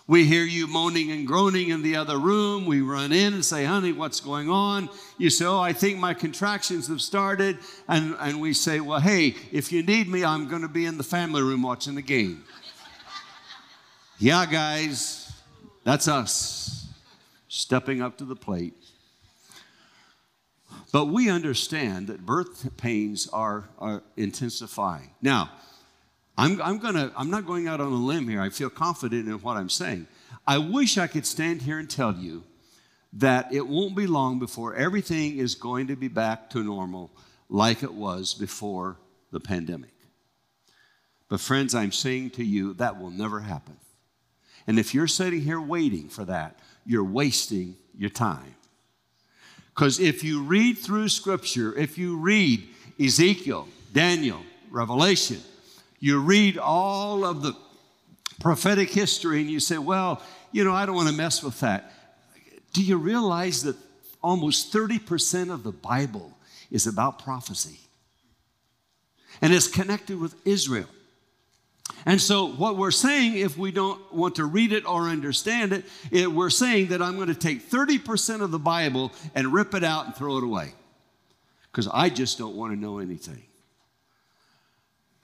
We 0.06 0.26
hear 0.26 0.44
you 0.44 0.68
moaning 0.68 1.12
and 1.12 1.28
groaning 1.28 1.70
in 1.70 1.82
the 1.82 1.98
other 1.98 2.18
room. 2.18 2.66
We 2.66 2.82
run 2.82 3.12
in 3.12 3.34
and 3.34 3.44
say, 3.44 3.66
honey, 3.66 3.92
what's 3.92 4.22
going 4.22 4.50
on? 4.50 4.90
You 5.18 5.30
say, 5.30 5.46
oh, 5.46 5.60
I 5.60 5.74
think 5.74 5.98
my 5.98 6.14
contractions 6.14 6.88
have 6.88 7.02
started. 7.02 7.58
And, 7.90 8.16
and 8.20 8.40
we 8.40 8.54
say, 8.54 8.80
well, 8.80 9.02
hey, 9.02 9.36
if 9.52 9.72
you 9.72 9.84
need 9.84 10.08
me, 10.08 10.24
I'm 10.24 10.48
going 10.48 10.62
to 10.62 10.70
be 10.70 10.86
in 10.86 10.98
the 10.98 11.04
family 11.04 11.42
room 11.42 11.62
watching 11.62 11.96
the 11.96 12.02
game. 12.02 12.44
yeah, 14.20 14.46
guys, 14.46 15.34
that's 15.84 16.08
us 16.08 16.77
stepping 17.58 18.02
up 18.02 18.18
to 18.18 18.26
the 18.26 18.36
plate. 18.36 18.74
But 20.92 21.06
we 21.06 21.30
understand 21.30 22.08
that 22.08 22.26
birth 22.26 22.76
pains 22.78 23.28
are, 23.28 23.70
are 23.80 24.04
intensifying. 24.16 25.12
Now, 25.22 25.52
I'm, 26.38 26.62
I'm, 26.62 26.78
gonna, 26.78 27.12
I'm 27.16 27.30
not 27.30 27.46
going 27.46 27.68
out 27.68 27.82
on 27.82 27.92
a 27.92 27.96
limb 27.96 28.28
here. 28.28 28.42
I 28.42 28.50
feel 28.50 28.70
confident 28.70 29.28
in 29.28 29.34
what 29.42 29.58
I'm 29.58 29.70
saying. 29.70 30.08
I 30.46 30.60
wish 30.60 30.98
I 30.98 31.08
could 31.08 31.26
stand 31.26 31.64
here 31.64 31.80
and 31.80 31.90
tell 31.90 32.14
you 32.14 32.44
that 33.14 33.54
it 33.54 33.68
won't 33.68 33.96
be 33.96 34.08
long 34.08 34.40
before 34.40 34.76
everything 34.76 35.38
is 35.38 35.56
going 35.56 35.88
to 35.88 35.96
be 35.96 36.08
back 36.08 36.50
to 36.52 36.64
normal 36.64 37.12
like 37.50 37.82
it 37.82 37.94
was 37.94 38.34
before 38.34 38.98
the 39.32 39.40
pandemic. 39.40 39.94
But, 41.30 41.42
friends, 41.42 41.76
I'm 41.76 41.92
saying 41.92 42.32
to 42.32 42.44
you 42.44 42.74
that 42.76 43.00
will 43.00 43.12
never 43.12 43.42
happen. 43.42 43.78
And 44.68 44.78
if 44.78 44.94
you're 44.94 45.08
sitting 45.08 45.42
here 45.42 45.60
waiting 45.60 46.10
for 46.10 46.26
that, 46.26 46.60
you're 46.88 47.04
wasting 47.04 47.76
your 47.96 48.10
time. 48.10 48.56
Because 49.76 50.00
if 50.00 50.24
you 50.24 50.42
read 50.42 50.78
through 50.78 51.10
Scripture, 51.10 51.78
if 51.78 51.98
you 51.98 52.18
read 52.18 52.68
Ezekiel, 53.00 53.68
Daniel, 53.94 54.42
Revelation, 54.72 55.40
you 56.00 56.20
read 56.20 56.58
all 56.58 57.26
of 57.26 57.44
the 57.44 57.56
prophetic 58.40 58.90
history 58.90 59.42
and 59.42 59.52
you 59.52 59.60
say, 59.60 59.78
well, 59.78 60.22
you 60.52 60.64
know, 60.64 60.74
I 60.74 60.86
don't 60.86 60.96
want 60.96 61.10
to 61.10 61.14
mess 61.14 61.44
with 61.44 61.60
that. 61.60 61.92
Do 62.74 62.84
you 62.84 62.98
realize 62.98 63.64
that 63.64 63.76
almost 64.24 64.74
30% 64.74 65.54
of 65.54 65.64
the 65.64 65.72
Bible 65.72 66.38
is 66.72 66.88
about 66.88 67.24
prophecy? 67.24 67.80
And 69.42 69.54
it's 69.54 69.68
connected 69.68 70.20
with 70.20 70.36
Israel. 70.46 70.88
And 72.06 72.22
so, 72.22 72.48
what 72.48 72.78
we're 72.78 72.92
saying, 72.92 73.38
if 73.38 73.58
we 73.58 73.72
don't 73.72 74.14
want 74.14 74.36
to 74.36 74.46
read 74.46 74.72
it 74.72 74.86
or 74.86 75.04
understand 75.04 75.74
it, 75.74 75.86
it 76.12 76.32
we're 76.32 76.50
saying 76.50 76.88
that 76.88 77.02
I'm 77.02 77.16
going 77.16 77.28
to 77.28 77.36
take 77.36 77.70
30% 77.70 78.42
of 78.42 78.52
the 78.52 78.60
Bible 78.60 79.12
and 79.36 79.52
rip 79.52 79.74
it 79.74 79.84
out 79.84 80.06
and 80.06 80.16
throw 80.16 80.38
it 80.38 80.44
away 80.44 80.74
because 81.72 81.88
I 81.94 82.10
just 82.10 82.38
don't 82.38 82.56
want 82.56 82.74
to 82.74 82.80
know 82.80 83.00
anything. 83.00 83.44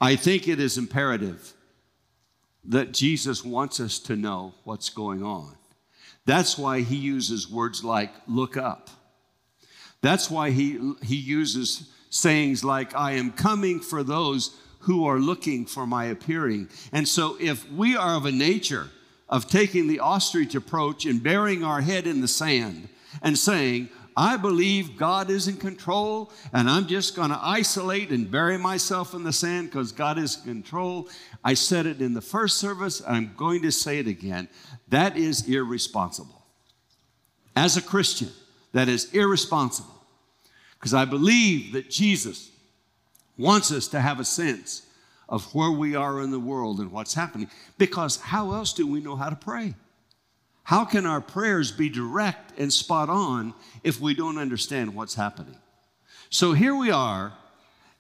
I 0.01 0.15
think 0.15 0.47
it 0.47 0.59
is 0.59 0.77
imperative 0.77 1.53
that 2.65 2.91
Jesus 2.91 3.43
wants 3.43 3.79
us 3.79 3.99
to 3.99 4.15
know 4.15 4.53
what's 4.63 4.89
going 4.89 5.23
on. 5.23 5.55
That's 6.25 6.57
why 6.57 6.81
he 6.81 6.95
uses 6.95 7.49
words 7.49 7.83
like 7.83 8.11
look 8.27 8.57
up. 8.57 8.89
That's 10.01 10.29
why 10.29 10.51
he, 10.51 10.93
he 11.01 11.15
uses 11.15 11.89
sayings 12.09 12.63
like, 12.63 12.95
I 12.95 13.13
am 13.13 13.31
coming 13.31 13.79
for 13.79 14.03
those 14.03 14.55
who 14.83 15.05
are 15.05 15.19
looking 15.19 15.65
for 15.65 15.87
my 15.87 16.05
appearing. 16.05 16.69
And 16.91 17.07
so, 17.07 17.37
if 17.39 17.69
we 17.71 17.95
are 17.95 18.15
of 18.15 18.25
a 18.25 18.31
nature 18.31 18.89
of 19.29 19.47
taking 19.47 19.87
the 19.87 19.99
ostrich 19.99 20.55
approach 20.55 21.05
and 21.05 21.23
burying 21.23 21.63
our 21.63 21.81
head 21.81 22.05
in 22.05 22.21
the 22.21 22.27
sand 22.27 22.89
and 23.21 23.37
saying, 23.37 23.89
I 24.15 24.37
believe 24.37 24.97
God 24.97 25.29
is 25.29 25.47
in 25.47 25.57
control, 25.57 26.31
and 26.51 26.69
I'm 26.69 26.85
just 26.85 27.15
going 27.15 27.31
to 27.31 27.39
isolate 27.41 28.09
and 28.11 28.29
bury 28.29 28.57
myself 28.57 29.13
in 29.13 29.23
the 29.23 29.33
sand 29.33 29.71
because 29.71 29.91
God 29.91 30.19
is 30.19 30.37
in 30.37 30.61
control. 30.61 31.09
I 31.43 31.55
said 31.55 31.85
it 31.85 32.01
in 32.01 32.13
the 32.13 32.21
first 32.21 32.57
service, 32.57 32.99
and 32.99 33.15
I'm 33.15 33.33
going 33.35 33.63
to 33.63 33.71
say 33.71 33.99
it 33.99 34.07
again. 34.07 34.49
That 34.89 35.17
is 35.17 35.49
irresponsible. 35.49 36.45
As 37.55 37.77
a 37.77 37.81
Christian, 37.81 38.29
that 38.73 38.87
is 38.87 39.11
irresponsible 39.13 40.05
because 40.79 40.93
I 40.93 41.05
believe 41.05 41.73
that 41.73 41.89
Jesus 41.89 42.51
wants 43.37 43.71
us 43.71 43.87
to 43.89 43.99
have 43.99 44.19
a 44.19 44.25
sense 44.25 44.83
of 45.27 45.45
where 45.55 45.71
we 45.71 45.95
are 45.95 46.21
in 46.21 46.31
the 46.31 46.39
world 46.39 46.79
and 46.79 46.91
what's 46.91 47.13
happening. 47.13 47.49
Because 47.77 48.17
how 48.17 48.53
else 48.53 48.73
do 48.73 48.85
we 48.85 49.01
know 49.01 49.15
how 49.15 49.29
to 49.29 49.35
pray? 49.35 49.73
How 50.63 50.85
can 50.85 51.05
our 51.05 51.21
prayers 51.21 51.71
be 51.71 51.89
direct 51.89 52.57
and 52.57 52.71
spot 52.71 53.09
on 53.09 53.53
if 53.83 53.99
we 53.99 54.13
don't 54.13 54.37
understand 54.37 54.95
what's 54.95 55.15
happening? 55.15 55.57
So 56.29 56.53
here 56.53 56.75
we 56.75 56.89
are, 56.89 57.33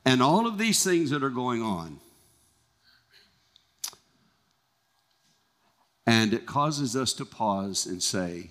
and 0.05 0.21
all 0.21 0.47
of 0.47 0.57
these 0.57 0.83
things 0.83 1.09
that 1.09 1.23
are 1.23 1.29
going 1.29 1.61
on. 1.61 1.99
And 6.05 6.33
it 6.33 6.45
causes 6.45 6.95
us 6.95 7.13
to 7.13 7.25
pause 7.25 7.85
and 7.85 8.01
say, 8.01 8.49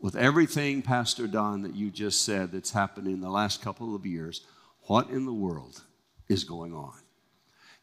with 0.00 0.14
everything, 0.14 0.82
Pastor 0.82 1.26
Don, 1.26 1.62
that 1.62 1.74
you 1.74 1.90
just 1.90 2.24
said 2.24 2.52
that's 2.52 2.70
happened 2.70 3.08
in 3.08 3.20
the 3.20 3.30
last 3.30 3.62
couple 3.62 3.94
of 3.94 4.06
years, 4.06 4.42
what 4.88 5.10
in 5.10 5.24
the 5.24 5.32
world 5.32 5.82
is 6.28 6.44
going 6.44 6.74
on? 6.74 6.94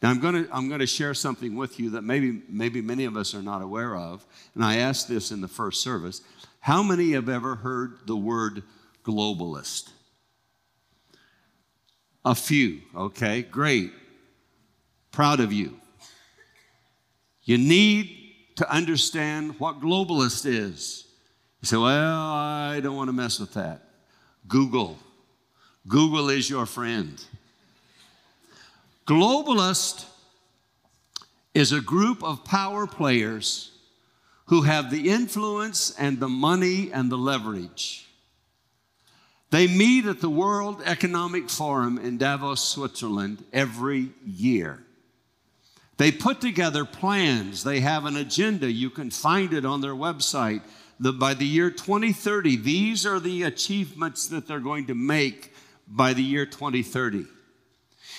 Now, 0.02 0.10
I'm 0.10 0.20
going 0.20 0.46
to 0.46 0.50
I'm 0.54 0.68
going 0.68 0.82
to 0.82 0.88
share 0.88 1.14
something 1.14 1.56
with 1.56 1.80
you 1.80 1.92
that 1.92 2.02
maybe, 2.02 2.42
maybe 2.50 2.82
many 2.82 3.06
of 3.06 3.16
us 3.16 3.34
are 3.34 3.42
not 3.42 3.62
aware 3.62 3.96
of. 3.96 4.26
And 4.54 4.64
I 4.64 4.78
asked 4.78 5.08
this 5.08 5.32
in 5.32 5.42
the 5.42 5.48
first 5.48 5.82
service. 5.82 6.22
How 6.60 6.84
many 6.84 7.12
have 7.14 7.30
ever 7.30 7.56
heard 7.56 8.00
the 8.06 8.16
word 8.16 8.64
globalist? 9.04 9.92
A 12.26 12.36
few, 12.36 12.82
okay, 12.96 13.44
great. 13.44 13.92
Proud 15.12 15.40
of 15.40 15.54
you. 15.54 15.80
You 17.44 17.58
need 17.58 18.10
to 18.56 18.70
understand 18.70 19.60
what 19.60 19.80
globalist 19.80 20.46
is. 20.46 21.06
You 21.62 21.68
say, 21.68 21.78
well, 21.78 22.22
I 22.22 22.80
don't 22.80 22.96
want 22.96 23.10
to 23.10 23.14
mess 23.14 23.40
with 23.40 23.54
that. 23.54 23.84
Google. 24.48 24.98
Google 25.88 26.30
is 26.30 26.50
your 26.50 26.66
friend. 26.66 27.24
Globalist 29.06 30.06
is 31.54 31.72
a 31.72 31.82
group 31.82 32.24
of 32.24 32.44
power 32.44 32.88
players 32.88 33.72
who 34.48 34.64
have 34.64 34.90
the 34.92 35.10
influence 35.10 35.94
and 35.98 36.20
the 36.20 36.30
money 36.30 36.92
and 36.92 37.12
the 37.12 37.18
leverage. 37.18 38.08
They 39.52 39.68
meet 39.68 40.06
at 40.06 40.22
the 40.22 40.30
World 40.30 40.82
Economic 40.86 41.50
Forum 41.50 41.98
in 41.98 42.18
Davos, 42.18 42.68
Switzerland 42.68 43.44
every 43.54 44.10
year. 44.26 44.84
They 45.98 46.12
put 46.12 46.42
together 46.42 46.84
plans, 46.84 47.64
they 47.64 47.80
have 47.80 48.06
an 48.06 48.18
agenda. 48.18 48.70
You 48.70 48.90
can 48.90 49.12
find 49.12 49.54
it 49.54 49.66
on 49.66 49.82
their 49.82 49.94
website 49.94 50.62
that 51.00 51.20
by 51.20 51.34
the 51.34 51.46
year 51.46 51.70
2030, 51.70 52.58
these 52.58 53.06
are 53.06 53.20
the 53.20 53.44
achievements 53.44 54.28
that 54.28 54.48
they're 54.48 54.60
going 54.60 54.88
to 54.88 54.96
make 54.96 55.54
by 55.88 56.14
the 56.14 56.24
year 56.24 56.46
2030. 56.46 57.26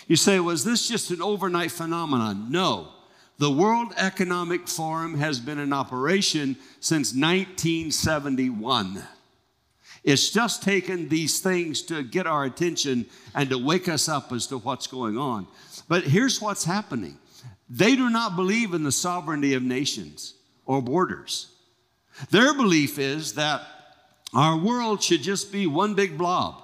You 0.07 0.17
say, 0.17 0.39
was 0.41 0.65
this 0.65 0.89
just 0.89 1.11
an 1.11 1.21
overnight 1.21 1.73
phenomenon? 1.73 2.51
No. 2.51 2.89
The 3.39 3.51
World 3.51 3.93
Economic 3.97 4.67
Forum 4.69 5.19
has 5.19 5.41
been 5.41 5.59
in 5.59 5.73
operation 5.73 6.57
since 6.81 7.13
1971. 7.13 9.03
It's 10.05 10.31
just 10.31 10.63
taken 10.63 11.09
these 11.09 11.41
things 11.41 11.83
to 11.83 12.03
get 12.03 12.27
our 12.27 12.45
attention 12.45 13.07
and 13.35 13.51
to 13.51 13.59
wake 13.59 13.89
us 13.89 14.09
up 14.09 14.33
as 14.33 14.47
to 14.47 14.59
what's 14.59 14.87
going 14.87 15.19
on. 15.19 15.49
But 15.89 16.05
here's 16.05 16.41
what's 16.41 16.65
happening 16.65 17.19
they 17.69 17.97
do 17.97 18.09
not 18.09 18.37
believe 18.37 18.75
in 18.75 18.85
the 18.85 18.93
sovereignty 18.93 19.55
of 19.55 19.63
nations 19.65 20.35
or 20.65 20.81
borders. 20.81 21.51
Their 22.31 22.55
belief 22.55 22.99
is 22.99 23.35
that 23.35 23.63
our 24.33 24.57
world 24.57 25.03
should 25.03 25.23
just 25.23 25.51
be 25.53 25.67
one 25.67 25.95
big 25.95 26.17
blob. 26.17 26.63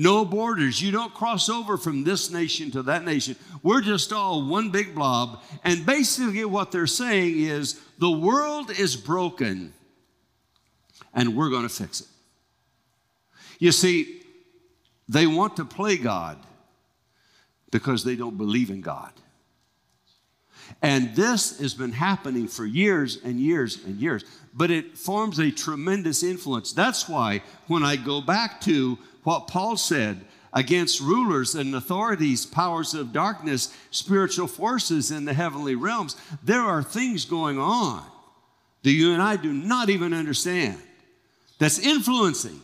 No 0.00 0.24
borders. 0.24 0.80
You 0.80 0.92
don't 0.92 1.12
cross 1.12 1.50
over 1.50 1.76
from 1.76 2.04
this 2.04 2.30
nation 2.30 2.70
to 2.70 2.82
that 2.84 3.04
nation. 3.04 3.36
We're 3.62 3.82
just 3.82 4.14
all 4.14 4.48
one 4.48 4.70
big 4.70 4.94
blob. 4.94 5.42
And 5.62 5.84
basically, 5.84 6.42
what 6.46 6.72
they're 6.72 6.86
saying 6.86 7.38
is 7.38 7.78
the 7.98 8.10
world 8.10 8.70
is 8.70 8.96
broken 8.96 9.74
and 11.12 11.36
we're 11.36 11.50
going 11.50 11.64
to 11.64 11.68
fix 11.68 12.00
it. 12.00 12.06
You 13.58 13.72
see, 13.72 14.22
they 15.06 15.26
want 15.26 15.56
to 15.56 15.66
play 15.66 15.98
God 15.98 16.38
because 17.70 18.02
they 18.02 18.16
don't 18.16 18.38
believe 18.38 18.70
in 18.70 18.80
God. 18.80 19.12
And 20.80 21.14
this 21.14 21.58
has 21.60 21.74
been 21.74 21.92
happening 21.92 22.48
for 22.48 22.64
years 22.64 23.18
and 23.22 23.38
years 23.38 23.84
and 23.84 24.00
years, 24.00 24.24
but 24.54 24.70
it 24.70 24.96
forms 24.96 25.38
a 25.38 25.50
tremendous 25.50 26.22
influence. 26.22 26.72
That's 26.72 27.06
why 27.06 27.42
when 27.66 27.82
I 27.82 27.96
go 27.96 28.22
back 28.22 28.62
to 28.62 28.98
what 29.22 29.46
Paul 29.46 29.76
said 29.76 30.24
against 30.52 31.00
rulers 31.00 31.54
and 31.54 31.74
authorities, 31.74 32.44
powers 32.44 32.94
of 32.94 33.12
darkness, 33.12 33.74
spiritual 33.90 34.46
forces 34.46 35.10
in 35.10 35.24
the 35.24 35.34
heavenly 35.34 35.74
realms, 35.74 36.16
there 36.42 36.62
are 36.62 36.82
things 36.82 37.24
going 37.24 37.58
on 37.58 38.04
that 38.82 38.90
you 38.90 39.12
and 39.12 39.22
I 39.22 39.36
do 39.36 39.52
not 39.52 39.90
even 39.90 40.12
understand 40.12 40.78
that's 41.58 41.78
influencing 41.78 42.60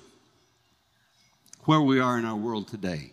where 1.64 1.80
we 1.80 2.00
are 2.00 2.18
in 2.18 2.24
our 2.24 2.36
world 2.36 2.68
today. 2.68 3.12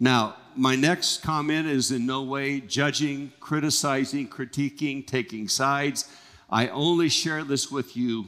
Now, 0.00 0.36
my 0.54 0.76
next 0.76 1.22
comment 1.22 1.66
is 1.66 1.90
in 1.90 2.06
no 2.06 2.22
way 2.22 2.60
judging, 2.60 3.32
criticizing, 3.40 4.28
critiquing, 4.28 5.06
taking 5.06 5.48
sides. 5.48 6.08
I 6.48 6.68
only 6.68 7.08
share 7.08 7.42
this 7.42 7.70
with 7.70 7.96
you 7.96 8.26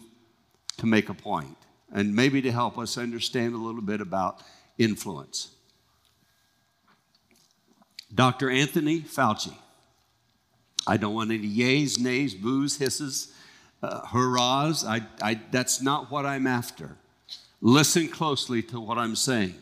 to 0.78 0.86
make 0.86 1.08
a 1.08 1.14
point 1.14 1.56
and 1.92 2.14
maybe 2.14 2.40
to 2.42 2.52
help 2.52 2.78
us 2.78 2.96
understand 2.96 3.54
a 3.54 3.58
little 3.58 3.82
bit 3.82 4.00
about 4.00 4.42
influence. 4.78 5.50
Dr. 8.14 8.50
Anthony 8.50 9.00
Fauci. 9.00 9.54
I 10.86 10.96
don't 10.96 11.14
want 11.14 11.30
any 11.30 11.48
yays, 11.48 11.98
nays, 11.98 12.34
boos, 12.34 12.78
hisses, 12.78 13.32
uh, 13.82 14.06
hurrahs. 14.06 14.84
I, 14.84 15.02
I, 15.22 15.40
that's 15.50 15.80
not 15.80 16.10
what 16.10 16.26
I'm 16.26 16.46
after. 16.46 16.96
Listen 17.60 18.08
closely 18.08 18.62
to 18.64 18.80
what 18.80 18.98
I'm 18.98 19.14
saying. 19.14 19.54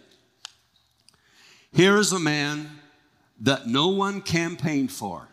Here 1.73 1.97
is 1.97 2.13
a 2.13 2.19
man 2.19 2.71
that 3.41 3.67
no 3.67 3.89
one 3.89 4.23
campaigned 4.23 4.93
for. 4.93 5.29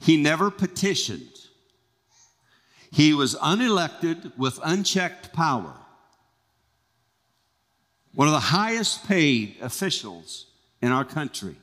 He 0.00 0.16
never 0.16 0.50
petitioned. 0.50 1.45
He 2.96 3.12
was 3.12 3.34
unelected 3.34 4.32
with 4.38 4.58
unchecked 4.64 5.34
power. 5.34 5.74
One 8.14 8.26
of 8.26 8.32
the 8.32 8.40
highest 8.40 9.06
paid 9.06 9.56
officials 9.60 10.46
in 10.80 10.92
our 10.92 11.04
country. 11.04 11.56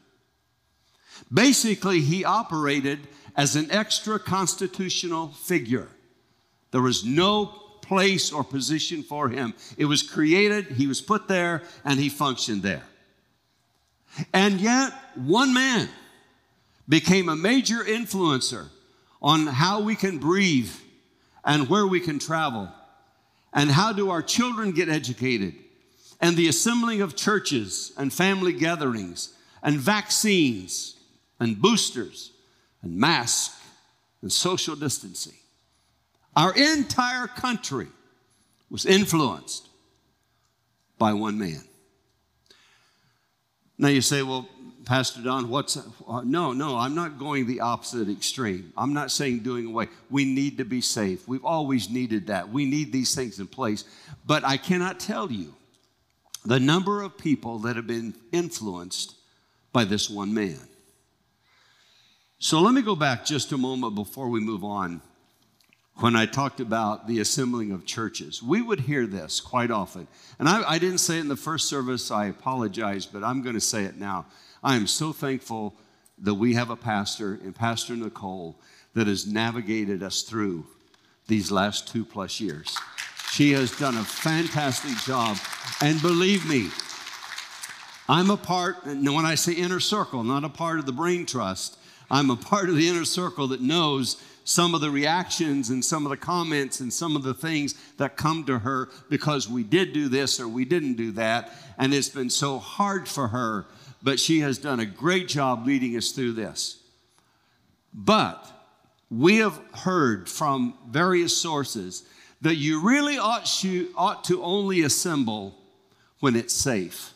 Basically, 1.33 2.01
he 2.01 2.23
operated 2.23 2.99
as 3.35 3.55
an 3.55 3.71
extra 3.71 4.19
constitutional 4.19 5.29
figure. 5.29 5.87
There 6.69 6.83
was 6.83 7.03
no 7.03 7.47
place 7.81 8.31
or 8.31 8.43
position 8.43 9.01
for 9.01 9.29
him. 9.29 9.55
It 9.75 9.85
was 9.85 10.03
created, 10.03 10.67
he 10.67 10.85
was 10.85 11.01
put 11.01 11.27
there, 11.27 11.63
and 11.83 11.99
he 11.99 12.09
functioned 12.09 12.61
there. 12.61 12.83
And 14.31 14.61
yet, 14.61 14.93
one 15.15 15.51
man 15.51 15.89
became 16.87 17.27
a 17.27 17.35
major 17.35 17.79
influencer 17.79 18.67
on 19.19 19.47
how 19.47 19.81
we 19.81 19.95
can 19.95 20.19
breathe 20.19 20.69
and 21.45 21.69
where 21.69 21.87
we 21.87 21.99
can 21.99 22.19
travel 22.19 22.69
and 23.53 23.69
how 23.69 23.93
do 23.93 24.09
our 24.09 24.21
children 24.21 24.71
get 24.71 24.89
educated 24.89 25.53
and 26.21 26.35
the 26.37 26.47
assembling 26.47 27.01
of 27.01 27.15
churches 27.15 27.91
and 27.97 28.11
family 28.11 28.53
gatherings 28.53 29.33
and 29.61 29.77
vaccines 29.77 30.95
and 31.39 31.61
boosters 31.61 32.31
and 32.81 32.97
masks 32.97 33.59
and 34.21 34.31
social 34.31 34.75
distancing. 34.75 35.35
Our 36.35 36.53
entire 36.55 37.27
country 37.27 37.87
was 38.69 38.85
influenced 38.85 39.67
by 40.97 41.13
one 41.13 41.37
man. 41.37 41.61
Now 43.77 43.89
you 43.89 44.01
say, 44.01 44.23
well, 44.23 44.47
Pastor 44.85 45.21
Don, 45.21 45.49
what's 45.49 45.77
uh, 45.77 46.21
no, 46.25 46.51
no, 46.51 46.77
I'm 46.77 46.93
not 46.93 47.17
going 47.17 47.47
the 47.47 47.61
opposite 47.61 48.09
extreme. 48.09 48.73
I'm 48.75 48.93
not 48.93 49.11
saying 49.11 49.39
doing 49.39 49.67
away. 49.67 49.87
We 50.09 50.25
need 50.25 50.57
to 50.57 50.65
be 50.65 50.81
safe. 50.81 51.27
We've 51.27 51.45
always 51.45 51.89
needed 51.89 52.27
that. 52.27 52.49
We 52.49 52.65
need 52.65 52.91
these 52.91 53.15
things 53.15 53.39
in 53.39 53.47
place. 53.47 53.85
But 54.25 54.43
I 54.43 54.57
cannot 54.57 54.99
tell 54.99 55.31
you 55.31 55.53
the 56.45 56.59
number 56.59 57.01
of 57.01 57.17
people 57.17 57.59
that 57.59 57.77
have 57.77 57.87
been 57.87 58.13
influenced 58.31 59.15
by 59.71 59.85
this 59.85 60.09
one 60.09 60.33
man. 60.33 60.59
So 62.39 62.59
let 62.59 62.73
me 62.73 62.81
go 62.81 62.95
back 62.95 63.23
just 63.23 63.53
a 63.53 63.57
moment 63.57 63.95
before 63.95 64.27
we 64.27 64.41
move 64.41 64.65
on. 64.65 65.01
When 65.97 66.15
I 66.15 66.25
talked 66.25 66.59
about 66.59 67.07
the 67.07 67.19
assembling 67.19 67.71
of 67.71 67.85
churches, 67.85 68.43
we 68.43 68.61
would 68.61 68.81
hear 68.81 69.05
this 69.05 69.39
quite 69.39 69.71
often. 69.71 70.07
And 70.39 70.49
I, 70.49 70.71
I 70.71 70.77
didn't 70.79 70.97
say 70.97 71.17
it 71.17 71.21
in 71.21 71.27
the 71.27 71.35
first 71.37 71.69
service, 71.69 72.11
I 72.11 72.25
apologize, 72.25 73.05
but 73.05 73.23
I'm 73.23 73.43
going 73.43 73.55
to 73.55 73.61
say 73.61 73.83
it 73.83 73.95
now. 73.95 74.25
I 74.63 74.77
am 74.77 74.87
so 74.87 75.11
thankful 75.11 75.75
that 76.19 76.35
we 76.35 76.53
have 76.53 76.69
a 76.69 76.75
pastor 76.77 77.33
and 77.33 77.53
Pastor 77.53 77.95
Nicole 77.95 78.55
that 78.93 79.07
has 79.07 79.27
navigated 79.27 80.01
us 80.01 80.21
through 80.21 80.65
these 81.27 81.51
last 81.51 81.87
two 81.89 82.05
plus 82.05 82.39
years. 82.39 82.73
She 83.31 83.51
has 83.53 83.77
done 83.77 83.97
a 83.97 84.03
fantastic 84.03 84.95
job. 84.99 85.37
And 85.81 86.01
believe 86.01 86.47
me, 86.47 86.69
I'm 88.07 88.29
a 88.29 88.37
part, 88.37 88.85
and 88.85 89.03
when 89.13 89.25
I 89.25 89.35
say 89.35 89.53
inner 89.53 89.79
circle, 89.79 90.23
not 90.23 90.45
a 90.45 90.49
part 90.49 90.79
of 90.79 90.85
the 90.85 90.91
brain 90.93 91.25
trust, 91.25 91.77
I'm 92.09 92.29
a 92.29 92.35
part 92.35 92.69
of 92.69 92.75
the 92.75 92.87
inner 92.87 93.05
circle 93.05 93.47
that 93.47 93.61
knows 93.61 94.21
some 94.45 94.75
of 94.75 94.81
the 94.81 94.91
reactions 94.91 95.69
and 95.69 95.83
some 95.83 96.05
of 96.05 96.09
the 96.09 96.17
comments 96.17 96.79
and 96.79 96.91
some 96.93 97.15
of 97.15 97.23
the 97.23 97.33
things 97.33 97.75
that 97.97 98.17
come 98.17 98.43
to 98.45 98.59
her 98.59 98.89
because 99.09 99.49
we 99.49 99.63
did 99.63 99.93
do 99.93 100.09
this 100.09 100.39
or 100.39 100.47
we 100.47 100.63
didn't 100.63 100.95
do 100.95 101.11
that. 101.13 101.51
And 101.77 101.93
it's 101.93 102.09
been 102.09 102.29
so 102.29 102.59
hard 102.59 103.07
for 103.07 103.29
her 103.29 103.65
but 104.03 104.19
she 104.19 104.41
has 104.41 104.57
done 104.57 104.81
a 104.81 104.85
great 104.85 105.29
job 105.29 105.65
leading 105.65 105.95
us 105.95 106.11
through 106.11 106.33
this. 106.33 106.83
But 107.93 108.45
we 109.09 109.37
have 109.37 109.59
heard 109.73 110.29
from 110.29 110.75
various 110.89 111.35
sources 111.35 112.03
that 112.41 112.55
you 112.55 112.81
really 112.81 113.17
ought 113.17 113.45
to, 113.45 113.89
ought 113.95 114.25
to 114.25 114.43
only 114.43 114.81
assemble 114.81 115.55
when 116.19 116.35
it's 116.35 116.53
safe. 116.53 117.13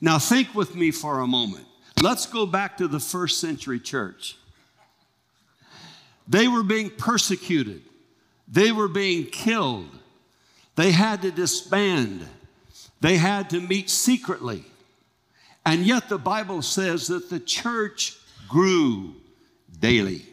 Now, 0.00 0.18
think 0.18 0.54
with 0.54 0.74
me 0.74 0.90
for 0.90 1.20
a 1.20 1.26
moment. 1.26 1.66
Let's 2.02 2.26
go 2.26 2.46
back 2.46 2.78
to 2.78 2.88
the 2.88 3.00
first 3.00 3.40
century 3.40 3.80
church. 3.80 4.36
They 6.28 6.48
were 6.48 6.62
being 6.62 6.90
persecuted, 6.90 7.82
they 8.48 8.72
were 8.72 8.88
being 8.88 9.26
killed, 9.26 9.88
they 10.76 10.92
had 10.92 11.22
to 11.22 11.30
disband. 11.30 12.26
They 13.00 13.16
had 13.16 13.50
to 13.50 13.60
meet 13.60 13.90
secretly. 13.90 14.64
And 15.64 15.84
yet 15.84 16.08
the 16.08 16.18
Bible 16.18 16.62
says 16.62 17.08
that 17.08 17.28
the 17.28 17.40
church 17.40 18.16
grew 18.48 19.16
daily. 19.78 20.26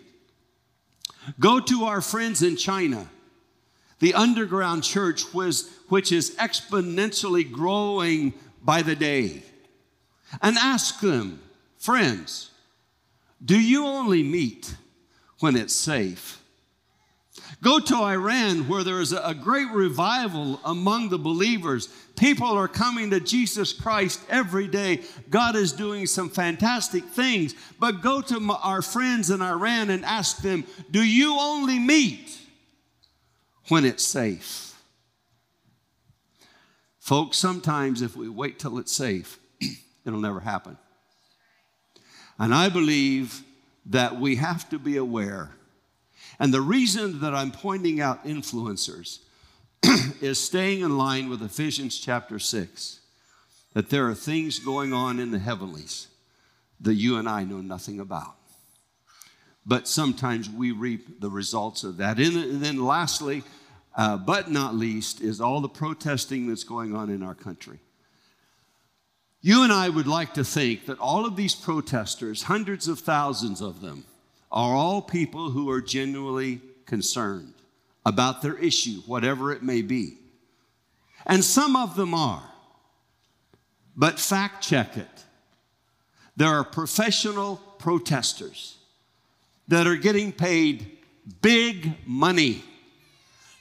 Go 1.39 1.59
to 1.59 1.85
our 1.85 2.01
friends 2.01 2.43
in 2.43 2.57
China, 2.57 3.09
the 3.99 4.13
underground 4.13 4.83
church, 4.83 5.33
was, 5.33 5.69
which 5.89 6.11
is 6.11 6.35
exponentially 6.35 7.49
growing 7.49 8.33
by 8.61 8.81
the 8.81 8.95
day, 8.95 9.43
and 10.41 10.57
ask 10.57 10.99
them, 10.99 11.41
friends, 11.77 12.51
do 13.43 13.59
you 13.59 13.85
only 13.85 14.23
meet 14.23 14.75
when 15.39 15.55
it's 15.55 15.75
safe? 15.75 16.42
Go 17.61 17.79
to 17.79 17.95
Iran, 17.95 18.67
where 18.67 18.83
there 18.83 18.99
is 18.99 19.13
a 19.13 19.33
great 19.33 19.69
revival 19.71 20.59
among 20.65 21.09
the 21.09 21.17
believers. 21.17 21.87
People 22.17 22.51
are 22.51 22.67
coming 22.67 23.09
to 23.11 23.19
Jesus 23.19 23.71
Christ 23.73 24.21
every 24.29 24.67
day. 24.67 25.01
God 25.29 25.55
is 25.55 25.71
doing 25.71 26.05
some 26.05 26.29
fantastic 26.29 27.03
things. 27.05 27.55
But 27.79 28.01
go 28.01 28.21
to 28.21 28.57
our 28.61 28.81
friends 28.81 29.29
in 29.29 29.41
Iran 29.41 29.89
and 29.89 30.03
ask 30.03 30.37
them, 30.41 30.65
Do 30.91 31.03
you 31.03 31.37
only 31.39 31.79
meet 31.79 32.37
when 33.69 33.85
it's 33.85 34.03
safe? 34.03 34.73
Folks, 36.99 37.37
sometimes 37.37 38.01
if 38.01 38.15
we 38.15 38.29
wait 38.29 38.59
till 38.59 38.77
it's 38.77 38.93
safe, 38.93 39.39
it'll 40.05 40.19
never 40.19 40.39
happen. 40.39 40.77
And 42.39 42.53
I 42.53 42.69
believe 42.69 43.41
that 43.85 44.19
we 44.19 44.37
have 44.37 44.69
to 44.69 44.79
be 44.79 44.97
aware 44.97 45.51
and 46.39 46.53
the 46.53 46.61
reason 46.61 47.19
that 47.21 47.33
I'm 47.33 47.51
pointing 47.51 48.01
out 48.01 48.25
influencers 48.25 49.19
is 50.21 50.39
staying 50.39 50.81
in 50.81 50.97
line 50.97 51.29
with 51.29 51.41
Ephesians 51.41 51.99
chapter 51.99 52.39
6 52.39 52.99
that 53.73 53.89
there 53.89 54.07
are 54.07 54.15
things 54.15 54.59
going 54.59 54.93
on 54.93 55.19
in 55.19 55.31
the 55.31 55.39
heavenlies 55.39 56.07
that 56.79 56.93
you 56.93 57.17
and 57.17 57.27
I 57.27 57.43
know 57.43 57.61
nothing 57.61 57.99
about. 57.99 58.35
But 59.65 59.87
sometimes 59.87 60.49
we 60.49 60.71
reap 60.71 61.21
the 61.21 61.29
results 61.29 61.83
of 61.83 61.97
that. 61.97 62.19
And 62.19 62.61
then, 62.61 62.83
lastly, 62.83 63.43
uh, 63.95 64.17
but 64.17 64.51
not 64.51 64.75
least, 64.75 65.21
is 65.21 65.39
all 65.39 65.61
the 65.61 65.69
protesting 65.69 66.47
that's 66.47 66.65
going 66.65 66.95
on 66.95 67.09
in 67.09 67.23
our 67.23 67.35
country. 67.35 67.79
You 69.41 69.63
and 69.63 69.71
I 69.71 69.89
would 69.89 70.07
like 70.07 70.33
to 70.35 70.43
think 70.43 70.85
that 70.85 70.99
all 70.99 71.25
of 71.25 71.35
these 71.35 71.55
protesters, 71.55 72.43
hundreds 72.43 72.87
of 72.87 72.99
thousands 72.99 73.61
of 73.61 73.81
them, 73.81 74.05
are 74.53 74.75
all 74.75 75.01
people 75.01 75.49
who 75.49 75.69
are 75.69 75.81
genuinely 75.81 76.61
concerned 76.85 77.53
about 78.05 78.41
their 78.41 78.55
issue, 78.57 79.01
whatever 79.07 79.51
it 79.51 79.63
may 79.63 79.81
be. 79.81 80.17
And 81.25 81.43
some 81.43 81.75
of 81.75 81.95
them 81.95 82.13
are. 82.13 82.43
But 83.95 84.19
fact 84.19 84.63
check 84.63 84.95
it. 84.97 85.25
There 86.35 86.49
are 86.49 86.63
professional 86.63 87.57
protesters 87.79 88.77
that 89.67 89.87
are 89.87 89.95
getting 89.95 90.31
paid 90.31 90.97
big 91.41 91.93
money 92.05 92.63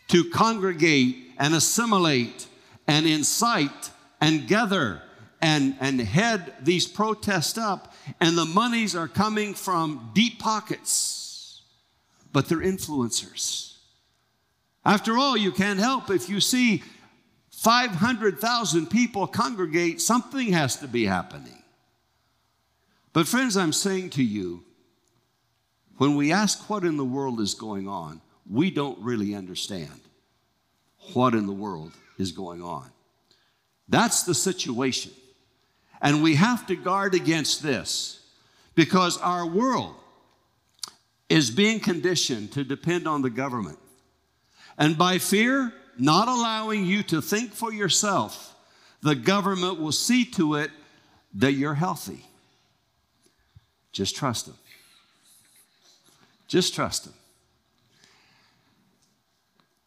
to 0.09 0.29
congregate 0.31 1.33
and 1.39 1.55
assimilate 1.55 2.47
and 2.87 3.07
incite 3.07 3.91
and 4.21 4.47
gather 4.47 5.03
and, 5.41 5.77
and 5.81 6.01
head 6.01 6.55
these 6.63 6.87
protests 6.87 7.59
up, 7.59 7.92
and 8.21 8.37
the 8.37 8.45
monies 8.45 8.95
are 8.95 9.09
coming 9.09 9.55
from 9.55 10.11
deep 10.15 10.38
pockets, 10.38 11.62
but 12.33 12.49
they're 12.49 12.59
influencers. 12.59 13.77
After 14.85 15.17
all, 15.17 15.37
you 15.37 15.53
can't 15.53 15.79
help 15.79 16.11
if 16.11 16.29
you 16.29 16.41
see 16.41 16.83
500,000 17.51 18.87
people 18.87 19.27
congregate, 19.27 20.01
something 20.01 20.53
has 20.53 20.77
to 20.77 20.88
be 20.88 21.05
happening. 21.05 21.62
But, 23.12 23.29
friends, 23.29 23.57
I'm 23.57 23.73
saying 23.73 24.11
to 24.11 24.25
you, 24.25 24.65
when 25.99 26.17
we 26.17 26.33
ask 26.33 26.69
what 26.69 26.85
in 26.85 26.97
the 26.97 27.05
world 27.05 27.41
is 27.41 27.55
going 27.55 27.87
on, 27.87 28.21
we 28.51 28.71
don't 28.71 28.99
really 28.99 29.35
understand 29.35 30.01
what 31.12 31.35
in 31.35 31.47
the 31.47 31.53
world 31.53 31.93
is 32.19 32.33
going 32.33 32.62
on. 32.62 32.91
That's 33.88 34.25
the 34.25 34.35
situation. 34.35 35.12
And 36.03 36.23
we 36.23 36.35
have 36.35 36.67
to 36.67 36.77
guard 36.77 37.15
against 37.15 37.62
this 37.62 38.21
because 38.75 39.17
our 39.19 39.47
world 39.47 39.95
is 41.29 41.51
being 41.51 41.81
conditioned 41.81 42.53
to 42.53 42.65
depend 42.65 43.07
on 43.07 43.23
the 43.23 43.31
government. 43.31 43.79
And 44.77 44.99
by 44.99 45.19
fear, 45.19 45.73
not 45.97 46.29
allowing 46.29 46.85
you 46.85 47.03
to 47.05 47.23
think 47.23 47.53
for 47.53 47.73
yourself, 47.73 48.55
the 49.01 49.15
government 49.15 49.81
will 49.81 49.93
see 49.93 50.25
to 50.33 50.57
it 50.57 50.71
that 51.35 51.53
you're 51.53 51.75
healthy. 51.75 52.27
Just 53.93 54.17
trust 54.17 54.47
them. 54.47 54.57
Just 56.49 56.75
trust 56.75 57.05
them. 57.05 57.15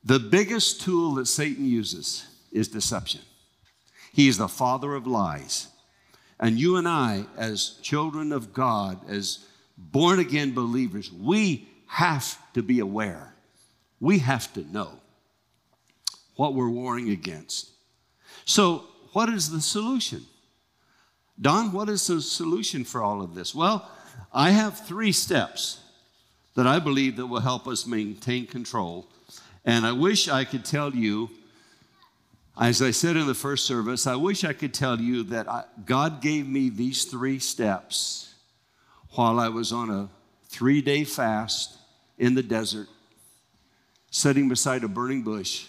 The 0.04 0.20
biggest 0.20 0.82
tool 0.82 1.16
that 1.16 1.26
Satan 1.26 1.66
uses 1.66 2.26
is 2.52 2.68
deception. 2.68 3.22
He 4.14 4.28
is 4.28 4.38
the 4.38 4.48
father 4.48 4.96
of 4.96 5.08
lies. 5.08 5.68
And 6.40 6.60
you 6.60 6.76
and 6.76 6.88
I, 6.88 7.26
as 7.38 7.80
children 7.82 8.32
of 8.32 8.54
God, 8.54 9.00
as 9.10 9.46
born 9.78 10.20
again 10.20 10.54
believers, 10.54 11.12
we 11.12 11.68
have 11.88 12.38
to 12.54 12.62
be 12.62 12.80
aware. 12.80 13.34
We 14.00 14.20
have 14.20 14.52
to 14.54 14.62
know 14.72 15.00
what 16.36 16.54
we're 16.54 16.70
warring 16.70 17.10
against. 17.10 17.72
So, 18.44 18.84
what 19.14 19.30
is 19.30 19.50
the 19.50 19.62
solution? 19.62 20.26
Don, 21.40 21.72
what 21.72 21.90
is 21.90 22.06
the 22.08 22.22
solution 22.22 22.84
for 22.84 23.02
all 23.02 23.22
of 23.22 23.34
this? 23.36 23.56
Well, 23.56 23.90
I 24.34 24.52
have 24.52 24.86
three 24.86 25.12
steps 25.12 25.80
that 26.56 26.68
I 26.68 26.80
believe 26.80 27.18
that 27.18 27.28
will 27.28 27.42
help 27.42 27.68
us 27.68 27.86
maintain 27.86 28.48
control. 28.48 29.08
And 29.64 29.86
I 29.86 29.92
wish 29.92 30.28
I 30.28 30.46
could 30.46 30.66
tell 30.66 30.94
you 30.94 31.30
as 32.58 32.82
I 32.82 32.92
said 32.92 33.18
in 33.18 33.28
the 33.28 33.34
first 33.34 33.66
service, 33.66 34.08
I 34.08 34.16
wish 34.16 34.44
I 34.44 34.54
could 34.54 34.74
tell 34.74 35.00
you 35.00 35.24
that 35.24 35.50
I, 35.50 35.66
God 35.86 36.22
gave 36.22 36.48
me 36.48 36.70
these 36.70 37.04
three 37.04 37.40
steps 37.40 38.34
while 39.12 39.40
I 39.40 39.50
was 39.50 39.74
on 39.74 39.90
a 39.90 40.10
three 40.48 40.82
day 40.82 41.04
fast 41.04 41.78
in 42.18 42.34
the 42.34 42.44
desert, 42.44 42.88
sitting 44.10 44.48
beside 44.48 44.84
a 44.84 44.88
burning 44.88 45.22
bush 45.22 45.66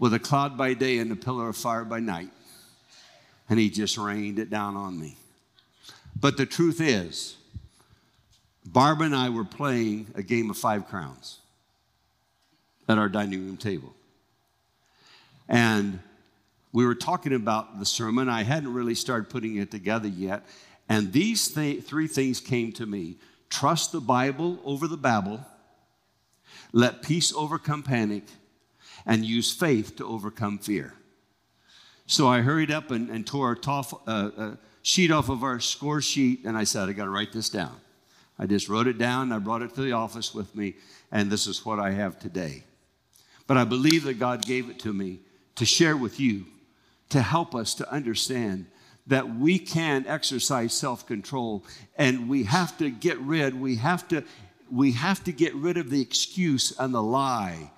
with 0.00 0.14
a 0.14 0.18
cloud 0.18 0.58
by 0.58 0.74
day 0.74 0.98
and 0.98 1.12
a 1.12 1.16
pillar 1.16 1.48
of 1.48 1.56
fire 1.56 1.84
by 1.84 2.00
night. 2.00 2.30
And 3.48 3.58
He 3.58 3.70
just 3.70 3.96
rained 3.96 4.40
it 4.40 4.50
down 4.50 4.76
on 4.76 4.98
me. 4.98 5.16
But 6.18 6.36
the 6.36 6.46
truth 6.46 6.80
is, 6.80 7.36
Barb 8.66 9.00
and 9.00 9.14
I 9.14 9.28
were 9.28 9.44
playing 9.44 10.08
a 10.16 10.22
game 10.22 10.50
of 10.50 10.56
five 10.56 10.88
crowns 10.88 11.38
at 12.88 12.98
our 12.98 13.08
dining 13.08 13.46
room 13.46 13.56
table. 13.56 13.94
And 15.52 16.00
we 16.72 16.86
were 16.86 16.94
talking 16.94 17.34
about 17.34 17.78
the 17.78 17.84
sermon. 17.84 18.28
I 18.28 18.42
hadn't 18.42 18.72
really 18.72 18.94
started 18.94 19.28
putting 19.28 19.56
it 19.56 19.70
together 19.70 20.08
yet. 20.08 20.46
And 20.88 21.12
these 21.12 21.46
th- 21.48 21.84
three 21.84 22.08
things 22.08 22.40
came 22.40 22.72
to 22.72 22.86
me 22.86 23.18
trust 23.50 23.92
the 23.92 24.00
Bible 24.00 24.58
over 24.64 24.88
the 24.88 24.96
Babel, 24.96 25.44
let 26.72 27.02
peace 27.02 27.34
overcome 27.34 27.82
panic, 27.82 28.24
and 29.04 29.26
use 29.26 29.52
faith 29.52 29.94
to 29.96 30.06
overcome 30.06 30.58
fear. 30.58 30.94
So 32.06 32.28
I 32.28 32.40
hurried 32.40 32.70
up 32.70 32.90
and, 32.90 33.10
and 33.10 33.26
tore 33.26 33.52
a 33.52 33.56
tof, 33.56 33.92
uh, 34.06 34.30
uh, 34.36 34.56
sheet 34.80 35.10
off 35.10 35.28
of 35.28 35.42
our 35.42 35.60
score 35.60 36.00
sheet, 36.00 36.46
and 36.46 36.56
I 36.56 36.64
said, 36.64 36.88
I 36.88 36.92
got 36.92 37.04
to 37.04 37.10
write 37.10 37.32
this 37.32 37.50
down. 37.50 37.76
I 38.38 38.46
just 38.46 38.70
wrote 38.70 38.86
it 38.86 38.96
down, 38.96 39.32
I 39.32 39.38
brought 39.38 39.60
it 39.60 39.74
to 39.74 39.82
the 39.82 39.92
office 39.92 40.34
with 40.34 40.56
me, 40.56 40.76
and 41.10 41.30
this 41.30 41.46
is 41.46 41.66
what 41.66 41.78
I 41.78 41.90
have 41.90 42.18
today. 42.18 42.64
But 43.46 43.58
I 43.58 43.64
believe 43.64 44.04
that 44.04 44.18
God 44.18 44.46
gave 44.46 44.70
it 44.70 44.78
to 44.80 44.94
me 44.94 45.20
to 45.56 45.64
share 45.64 45.96
with 45.96 46.18
you 46.18 46.46
to 47.10 47.20
help 47.22 47.54
us 47.54 47.74
to 47.74 47.90
understand 47.90 48.66
that 49.06 49.36
we 49.36 49.58
can 49.58 50.06
exercise 50.06 50.72
self-control 50.72 51.64
and 51.96 52.28
we 52.28 52.44
have 52.44 52.76
to 52.78 52.90
get 52.90 53.18
rid 53.18 53.60
we 53.60 53.76
have 53.76 54.06
to 54.08 54.22
we 54.70 54.92
have 54.92 55.22
to 55.22 55.32
get 55.32 55.54
rid 55.54 55.76
of 55.76 55.90
the 55.90 56.00
excuse 56.00 56.72
and 56.78 56.94
the 56.94 57.02
lie 57.02 57.70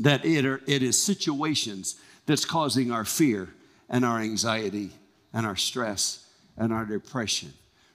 that 0.00 0.24
it, 0.24 0.44
are, 0.44 0.60
it 0.66 0.82
is 0.82 1.02
situations 1.02 1.96
that's 2.26 2.44
causing 2.44 2.90
our 2.92 3.06
fear 3.06 3.48
and 3.88 4.04
our 4.04 4.20
anxiety 4.20 4.90
and 5.32 5.46
our 5.46 5.56
stress 5.56 6.28
and 6.58 6.72
our 6.72 6.84
depression. 6.84 7.52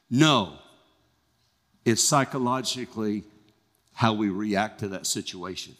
No 0.09 0.57
it's 1.85 2.03
psychologically 2.03 3.23
how 3.93 4.13
we 4.13 4.29
react 4.29 4.79
to 4.79 4.87
that 4.89 5.05
situation 5.05 5.75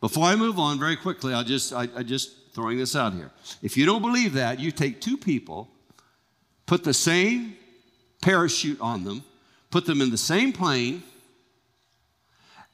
before 0.00 0.24
I 0.24 0.36
move 0.36 0.58
on, 0.58 0.78
very 0.78 0.96
quickly, 0.96 1.34
I'll 1.34 1.44
just, 1.44 1.72
I, 1.72 1.88
I 1.94 2.02
just 2.02 2.54
throwing 2.54 2.78
this 2.78 2.96
out 2.96 3.12
here. 3.12 3.30
If 3.62 3.76
you 3.76 3.84
don't 3.86 4.02
believe 4.02 4.32
that, 4.34 4.58
you 4.58 4.70
take 4.72 5.00
two 5.00 5.16
people, 5.16 5.68
put 6.66 6.84
the 6.84 6.94
same 6.94 7.56
parachute 8.22 8.80
on 8.80 9.04
them, 9.04 9.24
put 9.70 9.86
them 9.86 10.00
in 10.00 10.10
the 10.10 10.18
same 10.18 10.52
plane, 10.52 11.02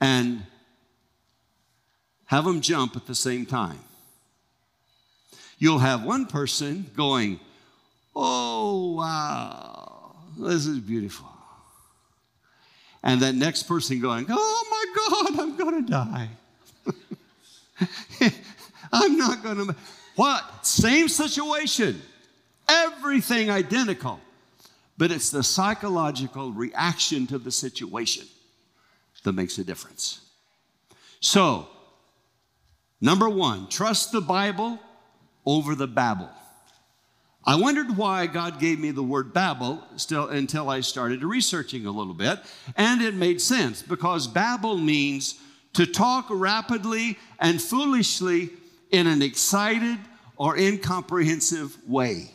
and 0.00 0.44
have 2.26 2.44
them 2.44 2.60
jump 2.60 2.96
at 2.96 3.06
the 3.06 3.14
same 3.14 3.44
time. 3.44 3.78
You'll 5.58 5.78
have 5.78 6.04
one 6.04 6.26
person 6.26 6.90
going, 6.96 7.40
Oh, 8.14 8.94
wow, 8.94 10.16
this 10.38 10.66
is 10.66 10.78
beautiful. 10.78 11.28
And 13.02 13.20
that 13.20 13.34
next 13.34 13.64
person 13.64 14.00
going, 14.00 14.26
Oh 14.28 14.64
my 14.70 15.34
God, 15.34 15.40
I'm 15.40 15.56
going 15.56 15.84
to 15.84 15.90
die. 15.90 16.30
I'm 18.92 19.16
not 19.16 19.42
going 19.42 19.66
to. 19.68 19.76
What? 20.16 20.66
Same 20.66 21.08
situation. 21.08 22.00
Everything 22.68 23.50
identical. 23.50 24.20
But 24.98 25.10
it's 25.10 25.30
the 25.30 25.42
psychological 25.42 26.52
reaction 26.52 27.26
to 27.26 27.38
the 27.38 27.50
situation 27.50 28.26
that 29.24 29.32
makes 29.32 29.58
a 29.58 29.64
difference. 29.64 30.20
So, 31.20 31.68
number 33.00 33.28
one, 33.28 33.68
trust 33.68 34.12
the 34.12 34.20
Bible 34.20 34.78
over 35.44 35.74
the 35.74 35.86
Babel. 35.86 36.30
I 37.44 37.54
wondered 37.54 37.96
why 37.96 38.26
God 38.26 38.58
gave 38.58 38.80
me 38.80 38.90
the 38.90 39.02
word 39.02 39.32
Babel 39.32 39.82
still 39.96 40.28
until 40.28 40.68
I 40.68 40.80
started 40.80 41.22
researching 41.22 41.86
a 41.86 41.92
little 41.92 42.14
bit, 42.14 42.40
and 42.76 43.00
it 43.00 43.14
made 43.14 43.40
sense 43.40 43.82
because 43.82 44.26
Babel 44.26 44.78
means 44.78 45.40
to 45.76 45.84
talk 45.84 46.24
rapidly 46.30 47.18
and 47.38 47.60
foolishly 47.60 48.48
in 48.90 49.06
an 49.06 49.20
excited 49.20 49.98
or 50.38 50.56
incomprehensive 50.56 51.76
way. 51.86 52.30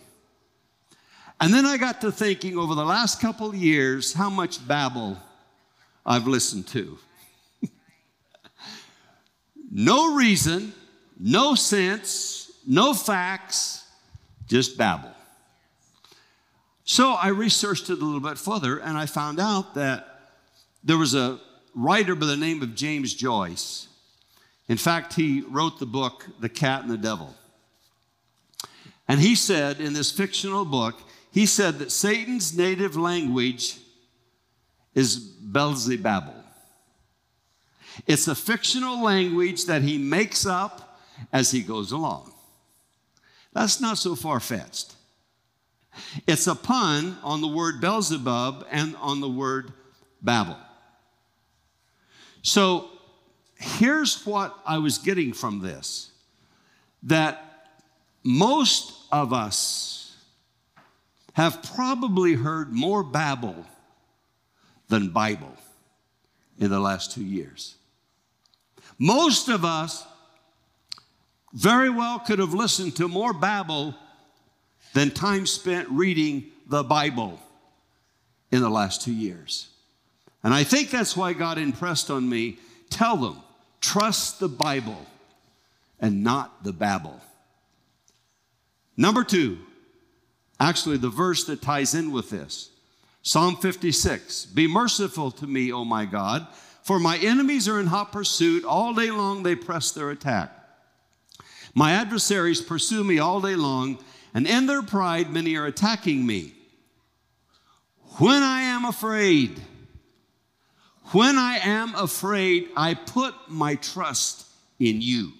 And 1.39 1.51
then 1.51 1.65
I 1.65 1.77
got 1.77 2.01
to 2.01 2.11
thinking 2.11 2.55
over 2.55 2.75
the 2.75 2.85
last 2.85 3.19
couple 3.19 3.55
years 3.55 4.13
how 4.13 4.29
much 4.29 4.65
babble 4.67 5.17
I've 6.05 6.27
listened 6.27 6.67
to. 6.67 6.99
no 9.71 10.13
reason, 10.13 10.71
no 11.19 11.55
sense, 11.55 12.51
no 12.67 12.93
facts, 12.93 13.87
just 14.47 14.77
babble. 14.77 15.15
So 16.83 17.13
I 17.13 17.29
researched 17.29 17.89
it 17.89 17.99
a 17.99 18.05
little 18.05 18.19
bit 18.19 18.37
further 18.37 18.77
and 18.77 18.95
I 18.95 19.07
found 19.07 19.39
out 19.39 19.73
that 19.73 20.29
there 20.83 20.97
was 20.99 21.15
a 21.15 21.39
writer 21.75 22.15
by 22.15 22.25
the 22.25 22.37
name 22.37 22.61
of 22.61 22.75
James 22.75 23.13
Joyce. 23.13 23.87
In 24.67 24.77
fact, 24.77 25.13
he 25.13 25.41
wrote 25.41 25.79
the 25.79 25.85
book, 25.85 26.27
The 26.39 26.49
Cat 26.49 26.83
and 26.83 26.91
the 26.91 26.97
Devil. 26.97 27.35
And 29.07 29.19
he 29.19 29.35
said 29.35 29.81
in 29.81 29.93
this 29.93 30.11
fictional 30.11 30.63
book, 30.63 30.95
he 31.31 31.45
said 31.45 31.79
that 31.79 31.91
Satan's 31.91 32.55
native 32.55 32.95
language 32.95 33.77
is 34.93 35.19
Beelzebubble. 35.19 36.43
It's 38.07 38.27
a 38.27 38.35
fictional 38.35 39.03
language 39.03 39.65
that 39.65 39.81
he 39.81 39.97
makes 39.97 40.45
up 40.45 40.99
as 41.31 41.51
he 41.51 41.61
goes 41.61 41.91
along. 41.91 42.31
That's 43.53 43.81
not 43.81 43.97
so 43.97 44.15
far 44.15 44.39
fetched. 44.39 44.95
It's 46.25 46.47
a 46.47 46.55
pun 46.55 47.17
on 47.21 47.41
the 47.41 47.47
word 47.47 47.81
Beelzebub 47.81 48.65
and 48.71 48.95
on 48.97 49.19
the 49.19 49.29
word 49.29 49.73
Babel. 50.21 50.57
So 52.41 52.89
here's 53.55 54.25
what 54.25 54.57
I 54.65 54.77
was 54.79 54.97
getting 54.97 55.33
from 55.33 55.59
this 55.59 56.11
that 57.03 57.69
most 58.23 58.93
of 59.11 59.33
us 59.33 60.15
have 61.33 61.63
probably 61.63 62.33
heard 62.33 62.71
more 62.71 63.03
babble 63.03 63.65
than 64.89 65.09
Bible 65.09 65.55
in 66.59 66.69
the 66.69 66.79
last 66.79 67.11
two 67.11 67.23
years. 67.23 67.75
Most 68.99 69.47
of 69.47 69.65
us 69.65 70.05
very 71.53 71.89
well 71.89 72.19
could 72.19 72.39
have 72.39 72.53
listened 72.53 72.95
to 72.97 73.07
more 73.07 73.33
babble 73.33 73.95
than 74.93 75.09
time 75.09 75.45
spent 75.45 75.89
reading 75.89 76.51
the 76.67 76.83
Bible 76.83 77.39
in 78.51 78.61
the 78.61 78.69
last 78.69 79.01
two 79.01 79.13
years. 79.13 79.70
And 80.43 80.53
I 80.53 80.63
think 80.63 80.89
that's 80.89 81.15
why 81.15 81.33
God 81.33 81.57
impressed 81.57 82.09
on 82.09 82.27
me 82.27 82.57
tell 82.89 83.17
them, 83.17 83.41
trust 83.79 84.39
the 84.39 84.49
Bible 84.49 85.05
and 85.99 86.23
not 86.23 86.63
the 86.63 86.73
babble. 86.73 87.21
Number 88.97 89.23
two, 89.23 89.59
actually, 90.59 90.97
the 90.97 91.09
verse 91.09 91.45
that 91.45 91.61
ties 91.61 91.93
in 91.93 92.11
with 92.11 92.29
this 92.29 92.69
Psalm 93.23 93.55
56 93.55 94.45
Be 94.47 94.67
merciful 94.67 95.31
to 95.31 95.47
me, 95.47 95.71
O 95.71 95.85
my 95.85 96.05
God, 96.05 96.47
for 96.83 96.99
my 96.99 97.17
enemies 97.17 97.67
are 97.67 97.79
in 97.79 97.87
hot 97.87 98.11
pursuit. 98.11 98.65
All 98.65 98.93
day 98.93 99.11
long 99.11 99.43
they 99.43 99.55
press 99.55 99.91
their 99.91 100.09
attack. 100.09 100.51
My 101.73 101.93
adversaries 101.93 102.61
pursue 102.61 103.03
me 103.03 103.19
all 103.19 103.39
day 103.39 103.55
long, 103.55 103.99
and 104.33 104.45
in 104.45 104.65
their 104.65 104.81
pride 104.81 105.31
many 105.31 105.55
are 105.55 105.65
attacking 105.65 106.25
me. 106.25 106.53
When 108.17 108.43
I 108.43 108.61
am 108.61 108.83
afraid, 108.83 109.61
when 111.13 111.37
I 111.37 111.57
am 111.57 111.95
afraid, 111.95 112.69
I 112.75 112.93
put 112.93 113.33
my 113.47 113.75
trust 113.75 114.47
in 114.79 115.01
you, 115.01 115.33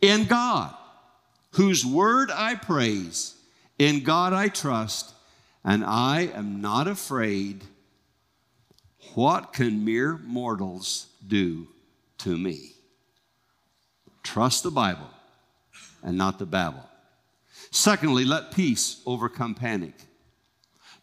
in 0.00 0.24
God, 0.24 0.74
whose 1.52 1.84
word 1.84 2.30
I 2.30 2.54
praise, 2.54 3.34
in 3.78 4.02
God 4.02 4.32
I 4.32 4.48
trust, 4.48 5.14
and 5.64 5.84
I 5.84 6.30
am 6.34 6.60
not 6.60 6.86
afraid. 6.86 7.64
What 9.14 9.52
can 9.52 9.84
mere 9.84 10.18
mortals 10.18 11.06
do 11.26 11.68
to 12.18 12.36
me? 12.36 12.72
Trust 14.22 14.62
the 14.62 14.70
Bible 14.70 15.10
and 16.02 16.16
not 16.18 16.38
the 16.38 16.46
Babel. 16.46 16.88
Secondly, 17.70 18.24
let 18.24 18.52
peace 18.52 19.02
overcome 19.06 19.54
panic. 19.54 19.94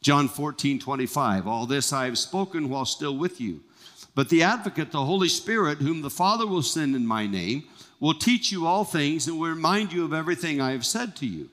John 0.03 0.27
14, 0.27 0.79
25. 0.79 1.47
All 1.47 1.65
this 1.65 1.93
I 1.93 2.05
have 2.05 2.17
spoken 2.17 2.69
while 2.69 2.85
still 2.85 3.17
with 3.17 3.39
you. 3.39 3.61
But 4.13 4.29
the 4.29 4.43
advocate, 4.43 4.91
the 4.91 5.05
Holy 5.05 5.29
Spirit, 5.29 5.79
whom 5.79 6.01
the 6.01 6.09
Father 6.09 6.45
will 6.45 6.61
send 6.61 6.95
in 6.95 7.07
my 7.07 7.25
name, 7.25 7.63
will 8.01 8.13
teach 8.13 8.51
you 8.51 8.67
all 8.67 8.83
things 8.83 9.27
and 9.27 9.39
will 9.39 9.49
remind 9.49 9.93
you 9.93 10.03
of 10.03 10.13
everything 10.13 10.59
I 10.59 10.73
have 10.73 10.85
said 10.85 11.15
to 11.17 11.25
you. 11.25 11.49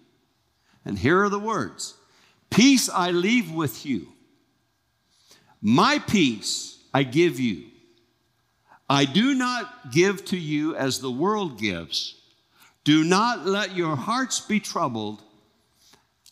And 0.84 0.98
here 0.98 1.22
are 1.22 1.28
the 1.28 1.38
words 1.38 1.94
Peace 2.50 2.90
I 2.90 3.12
leave 3.12 3.52
with 3.52 3.86
you, 3.86 4.08
my 5.62 6.00
peace 6.00 6.78
I 6.92 7.04
give 7.04 7.38
you. 7.38 7.66
I 8.88 9.04
do 9.04 9.36
not 9.36 9.92
give 9.92 10.24
to 10.26 10.36
you 10.36 10.74
as 10.74 10.98
the 10.98 11.12
world 11.12 11.60
gives. 11.60 12.16
Do 12.82 13.04
not 13.04 13.46
let 13.46 13.76
your 13.76 13.94
hearts 13.94 14.40
be 14.40 14.58
troubled. 14.58 15.22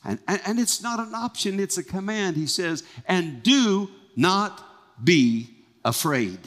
And, 0.08 0.18
and, 0.26 0.40
and, 0.46 0.58
it's 0.58 0.82
not 0.82 1.00
an 1.00 1.14
option, 1.14 1.60
it's 1.60 1.76
a 1.76 1.84
command. 1.84 2.34
He 2.34 2.46
says, 2.46 2.82
and 3.06 3.42
do 3.42 3.90
not 4.16 4.64
be 5.04 5.50
afraid. 5.84 6.38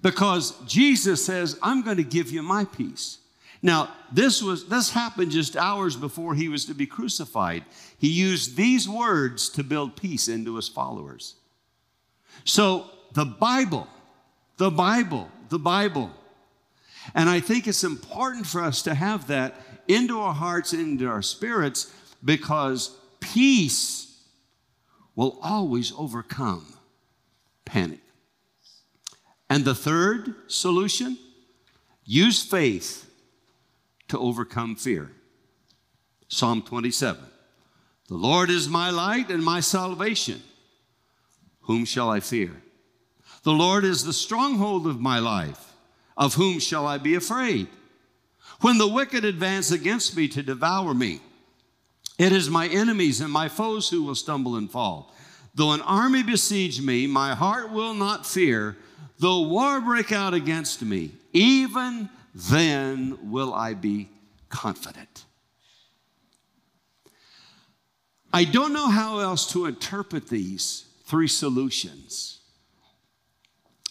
Because 0.00 0.58
Jesus 0.66 1.22
says, 1.22 1.58
I'm 1.62 1.82
going 1.82 1.98
to 1.98 2.02
give 2.02 2.30
you 2.30 2.42
my 2.42 2.64
peace. 2.64 3.18
Now, 3.60 3.90
this 4.10 4.42
was 4.42 4.68
this 4.68 4.90
happened 4.90 5.30
just 5.30 5.54
hours 5.54 5.96
before 5.96 6.34
he 6.34 6.48
was 6.48 6.64
to 6.64 6.74
be 6.74 6.86
crucified. 6.86 7.64
He 7.98 8.08
used 8.08 8.56
these 8.56 8.88
words 8.88 9.50
to 9.50 9.62
build 9.62 9.96
peace 9.96 10.28
into 10.28 10.56
his 10.56 10.68
followers. 10.68 11.34
So 12.44 12.86
the 13.12 13.26
Bible, 13.26 13.86
the 14.56 14.70
Bible, 14.70 15.28
the 15.50 15.58
Bible. 15.58 16.10
And 17.14 17.28
I 17.28 17.40
think 17.40 17.66
it's 17.66 17.84
important 17.84 18.46
for 18.46 18.62
us 18.62 18.82
to 18.82 18.94
have 18.94 19.26
that 19.28 19.54
into 19.86 20.20
our 20.20 20.34
hearts, 20.34 20.72
into 20.72 21.06
our 21.06 21.22
spirits, 21.22 21.92
because 22.24 22.96
peace 23.20 24.22
will 25.16 25.38
always 25.42 25.92
overcome 25.96 26.74
panic. 27.64 28.00
And 29.50 29.64
the 29.64 29.74
third 29.74 30.34
solution 30.46 31.18
use 32.04 32.42
faith 32.42 33.10
to 34.08 34.18
overcome 34.18 34.76
fear. 34.76 35.10
Psalm 36.28 36.62
27 36.62 37.22
The 38.08 38.14
Lord 38.14 38.50
is 38.50 38.68
my 38.68 38.90
light 38.90 39.30
and 39.30 39.44
my 39.44 39.60
salvation. 39.60 40.42
Whom 41.62 41.84
shall 41.84 42.08
I 42.10 42.20
fear? 42.20 42.62
The 43.42 43.52
Lord 43.52 43.84
is 43.84 44.04
the 44.04 44.12
stronghold 44.12 44.86
of 44.86 45.00
my 45.00 45.18
life. 45.18 45.67
Of 46.18 46.34
whom 46.34 46.58
shall 46.58 46.86
I 46.86 46.98
be 46.98 47.14
afraid? 47.14 47.68
When 48.60 48.76
the 48.76 48.88
wicked 48.88 49.24
advance 49.24 49.70
against 49.70 50.16
me 50.16 50.26
to 50.28 50.42
devour 50.42 50.92
me, 50.92 51.20
it 52.18 52.32
is 52.32 52.50
my 52.50 52.66
enemies 52.66 53.20
and 53.20 53.32
my 53.32 53.48
foes 53.48 53.88
who 53.88 54.02
will 54.02 54.16
stumble 54.16 54.56
and 54.56 54.68
fall. 54.68 55.14
Though 55.54 55.72
an 55.72 55.80
army 55.82 56.24
besiege 56.24 56.82
me, 56.82 57.06
my 57.06 57.34
heart 57.34 57.70
will 57.70 57.94
not 57.94 58.26
fear. 58.26 58.76
Though 59.20 59.42
war 59.42 59.80
break 59.80 60.10
out 60.10 60.34
against 60.34 60.82
me, 60.82 61.12
even 61.32 62.10
then 62.34 63.30
will 63.30 63.54
I 63.54 63.74
be 63.74 64.08
confident. 64.48 65.24
I 68.32 68.44
don't 68.44 68.72
know 68.72 68.88
how 68.88 69.20
else 69.20 69.50
to 69.52 69.66
interpret 69.66 70.28
these 70.28 70.84
three 71.04 71.28
solutions 71.28 72.40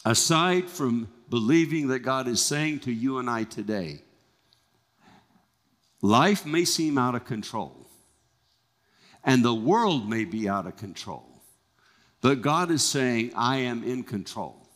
aside 0.05 0.69
from 0.69 1.09
believing 1.29 1.87
that 1.87 1.99
God 1.99 2.27
is 2.27 2.41
saying 2.41 2.79
to 2.81 2.91
you 2.91 3.17
and 3.17 3.29
I 3.29 3.43
today 3.43 4.01
life 6.01 6.45
may 6.45 6.63
seem 6.63 6.97
out 6.97 7.15
of 7.15 7.25
control, 7.25 7.87
and 9.23 9.43
the 9.43 9.53
world 9.53 10.09
may 10.09 10.25
be 10.25 10.47
out 10.47 10.67
of 10.67 10.77
control, 10.77 11.27
but 12.21 12.41
God 12.41 12.71
is 12.71 12.83
saying, 12.83 13.31
I 13.35 13.57
am 13.57 13.83
in 13.83 14.03
control. 14.03 14.67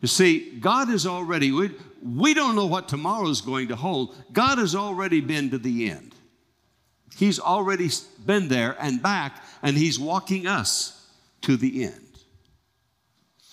You 0.00 0.08
see, 0.08 0.58
God 0.58 0.88
has 0.88 1.06
already, 1.06 1.52
we, 1.52 1.70
we 2.02 2.34
don't 2.34 2.56
know 2.56 2.66
what 2.66 2.88
tomorrow 2.88 3.28
is 3.28 3.40
going 3.40 3.68
to 3.68 3.76
hold. 3.76 4.16
God 4.32 4.58
has 4.58 4.74
already 4.74 5.20
been 5.20 5.50
to 5.50 5.58
the 5.58 5.88
end. 5.88 6.14
He's 7.16 7.38
already 7.38 7.88
been 8.26 8.48
there 8.48 8.76
and 8.80 9.00
back, 9.00 9.44
and 9.62 9.76
He's 9.76 9.98
walking 9.98 10.46
us 10.46 11.06
to 11.42 11.56
the 11.56 11.84
end. 11.84 12.01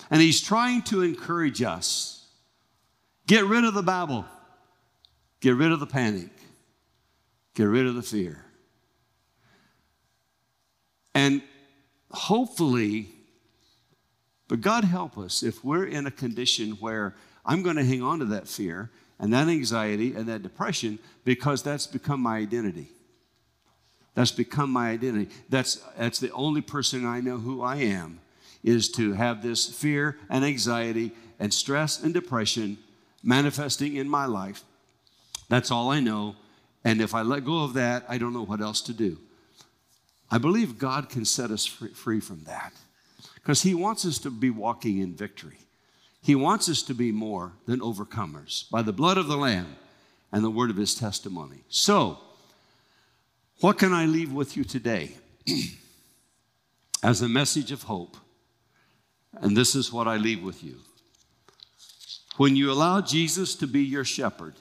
And 0.09 0.21
he's 0.21 0.41
trying 0.41 0.81
to 0.83 1.01
encourage 1.03 1.61
us 1.61 2.27
get 3.27 3.45
rid 3.45 3.63
of 3.63 3.73
the 3.73 3.83
babble, 3.83 4.25
get 5.39 5.55
rid 5.55 5.71
of 5.71 5.79
the 5.79 5.85
panic, 5.85 6.31
get 7.53 7.65
rid 7.65 7.85
of 7.85 7.95
the 7.95 8.01
fear. 8.01 8.43
And 11.13 11.43
hopefully, 12.11 13.09
but 14.47 14.61
God 14.61 14.83
help 14.83 15.17
us 15.17 15.43
if 15.43 15.63
we're 15.63 15.85
in 15.85 16.07
a 16.07 16.11
condition 16.11 16.71
where 16.79 17.15
I'm 17.45 17.61
going 17.61 17.75
to 17.75 17.83
hang 17.83 18.01
on 18.01 18.19
to 18.19 18.25
that 18.25 18.47
fear 18.47 18.89
and 19.19 19.31
that 19.33 19.47
anxiety 19.47 20.15
and 20.15 20.27
that 20.27 20.41
depression 20.41 20.97
because 21.23 21.61
that's 21.61 21.85
become 21.85 22.21
my 22.21 22.37
identity. 22.37 22.89
That's 24.15 24.31
become 24.31 24.71
my 24.71 24.89
identity. 24.89 25.31
That's, 25.49 25.75
that's 25.97 26.19
the 26.19 26.31
only 26.31 26.61
person 26.61 27.05
I 27.05 27.21
know 27.21 27.37
who 27.37 27.61
I 27.61 27.75
am 27.77 28.19
is 28.63 28.89
to 28.89 29.13
have 29.13 29.41
this 29.41 29.67
fear 29.67 30.17
and 30.29 30.43
anxiety 30.43 31.11
and 31.39 31.53
stress 31.53 32.01
and 32.01 32.13
depression 32.13 32.77
manifesting 33.23 33.95
in 33.95 34.09
my 34.09 34.25
life. 34.25 34.63
That's 35.47 35.71
all 35.71 35.91
I 35.91 35.99
know. 35.99 36.35
And 36.83 37.01
if 37.01 37.13
I 37.13 37.21
let 37.21 37.45
go 37.45 37.63
of 37.63 37.73
that, 37.73 38.05
I 38.07 38.17
don't 38.17 38.33
know 38.33 38.45
what 38.45 38.61
else 38.61 38.81
to 38.81 38.93
do. 38.93 39.17
I 40.31 40.37
believe 40.37 40.77
God 40.77 41.09
can 41.09 41.25
set 41.25 41.51
us 41.51 41.65
free 41.65 42.19
from 42.19 42.43
that 42.43 42.73
because 43.35 43.63
He 43.63 43.73
wants 43.73 44.05
us 44.05 44.19
to 44.19 44.29
be 44.29 44.49
walking 44.49 44.99
in 44.99 45.15
victory. 45.15 45.57
He 46.21 46.35
wants 46.35 46.69
us 46.69 46.83
to 46.83 46.93
be 46.93 47.11
more 47.11 47.53
than 47.65 47.79
overcomers 47.79 48.69
by 48.69 48.81
the 48.81 48.93
blood 48.93 49.17
of 49.17 49.27
the 49.27 49.37
Lamb 49.37 49.75
and 50.31 50.43
the 50.43 50.49
word 50.51 50.69
of 50.69 50.77
His 50.77 50.93
testimony. 50.93 51.63
So, 51.69 52.19
what 53.61 53.77
can 53.77 53.91
I 53.91 54.05
leave 54.05 54.31
with 54.31 54.55
you 54.55 54.63
today 54.63 55.13
as 57.03 57.21
a 57.21 57.27
message 57.27 57.71
of 57.71 57.83
hope? 57.83 58.15
And 59.33 59.55
this 59.55 59.75
is 59.75 59.93
what 59.93 60.07
I 60.07 60.17
leave 60.17 60.43
with 60.43 60.63
you. 60.63 60.77
When 62.37 62.55
you 62.55 62.71
allow 62.71 63.01
Jesus 63.01 63.55
to 63.55 63.67
be 63.67 63.83
your 63.83 64.05
shepherd, 64.05 64.55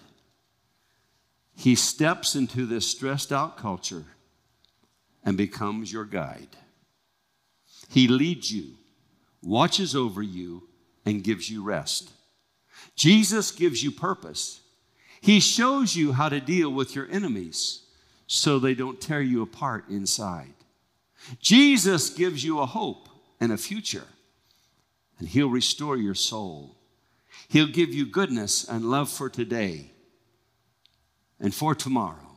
he 1.54 1.74
steps 1.74 2.34
into 2.34 2.66
this 2.66 2.86
stressed 2.86 3.32
out 3.32 3.56
culture 3.56 4.04
and 5.24 5.36
becomes 5.36 5.92
your 5.92 6.04
guide. 6.04 6.56
He 7.88 8.06
leads 8.08 8.52
you, 8.52 8.74
watches 9.42 9.96
over 9.96 10.22
you, 10.22 10.68
and 11.04 11.24
gives 11.24 11.50
you 11.50 11.64
rest. 11.64 12.10
Jesus 12.94 13.50
gives 13.50 13.82
you 13.82 13.90
purpose. 13.90 14.60
He 15.20 15.40
shows 15.40 15.96
you 15.96 16.12
how 16.12 16.28
to 16.28 16.40
deal 16.40 16.70
with 16.70 16.94
your 16.94 17.08
enemies 17.10 17.82
so 18.26 18.58
they 18.58 18.74
don't 18.74 19.00
tear 19.00 19.22
you 19.22 19.42
apart 19.42 19.88
inside. 19.88 20.54
Jesus 21.40 22.10
gives 22.10 22.44
you 22.44 22.60
a 22.60 22.66
hope 22.66 23.08
and 23.40 23.52
a 23.52 23.56
future, 23.56 24.06
and 25.18 25.28
He'll 25.28 25.50
restore 25.50 25.96
your 25.96 26.14
soul. 26.14 26.76
He'll 27.48 27.66
give 27.66 27.94
you 27.94 28.06
goodness 28.06 28.68
and 28.68 28.90
love 28.90 29.08
for 29.08 29.28
today 29.28 29.90
and 31.40 31.54
for 31.54 31.74
tomorrow 31.74 32.36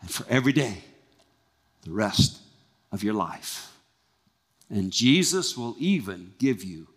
and 0.00 0.10
for 0.10 0.24
every 0.28 0.52
day, 0.52 0.78
the 1.82 1.92
rest 1.92 2.40
of 2.90 3.02
your 3.02 3.14
life. 3.14 3.72
And 4.70 4.90
Jesus 4.90 5.56
will 5.56 5.76
even 5.78 6.34
give 6.38 6.64
you 6.64 6.88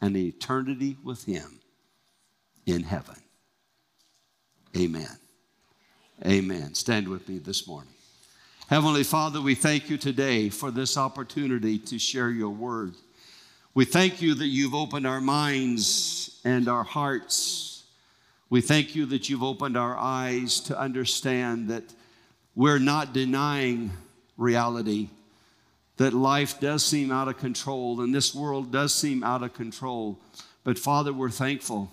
an 0.00 0.16
eternity 0.16 0.96
with 1.02 1.24
Him 1.24 1.60
in 2.66 2.82
heaven. 2.82 3.16
Amen. 4.76 5.18
Amen. 6.26 6.74
Stand 6.74 7.08
with 7.08 7.28
me 7.28 7.38
this 7.38 7.66
morning. 7.66 7.92
Heavenly 8.68 9.04
Father, 9.04 9.40
we 9.40 9.54
thank 9.54 9.90
you 9.90 9.98
today 9.98 10.48
for 10.48 10.70
this 10.70 10.96
opportunity 10.96 11.78
to 11.78 11.98
share 11.98 12.30
your 12.30 12.50
word. 12.50 12.94
We 13.74 13.84
thank 13.84 14.22
you 14.22 14.34
that 14.34 14.46
you've 14.46 14.74
opened 14.74 15.04
our 15.04 15.20
minds 15.20 16.40
and 16.44 16.68
our 16.68 16.84
hearts. 16.84 17.82
We 18.48 18.60
thank 18.60 18.94
you 18.94 19.04
that 19.06 19.28
you've 19.28 19.42
opened 19.42 19.76
our 19.76 19.96
eyes 19.98 20.60
to 20.60 20.78
understand 20.78 21.70
that 21.70 21.82
we're 22.54 22.78
not 22.78 23.12
denying 23.12 23.90
reality, 24.36 25.08
that 25.96 26.14
life 26.14 26.60
does 26.60 26.84
seem 26.84 27.10
out 27.10 27.26
of 27.26 27.38
control 27.38 28.00
and 28.00 28.14
this 28.14 28.32
world 28.32 28.70
does 28.70 28.94
seem 28.94 29.24
out 29.24 29.42
of 29.42 29.54
control. 29.54 30.20
But 30.62 30.78
Father, 30.78 31.12
we're 31.12 31.30
thankful. 31.30 31.92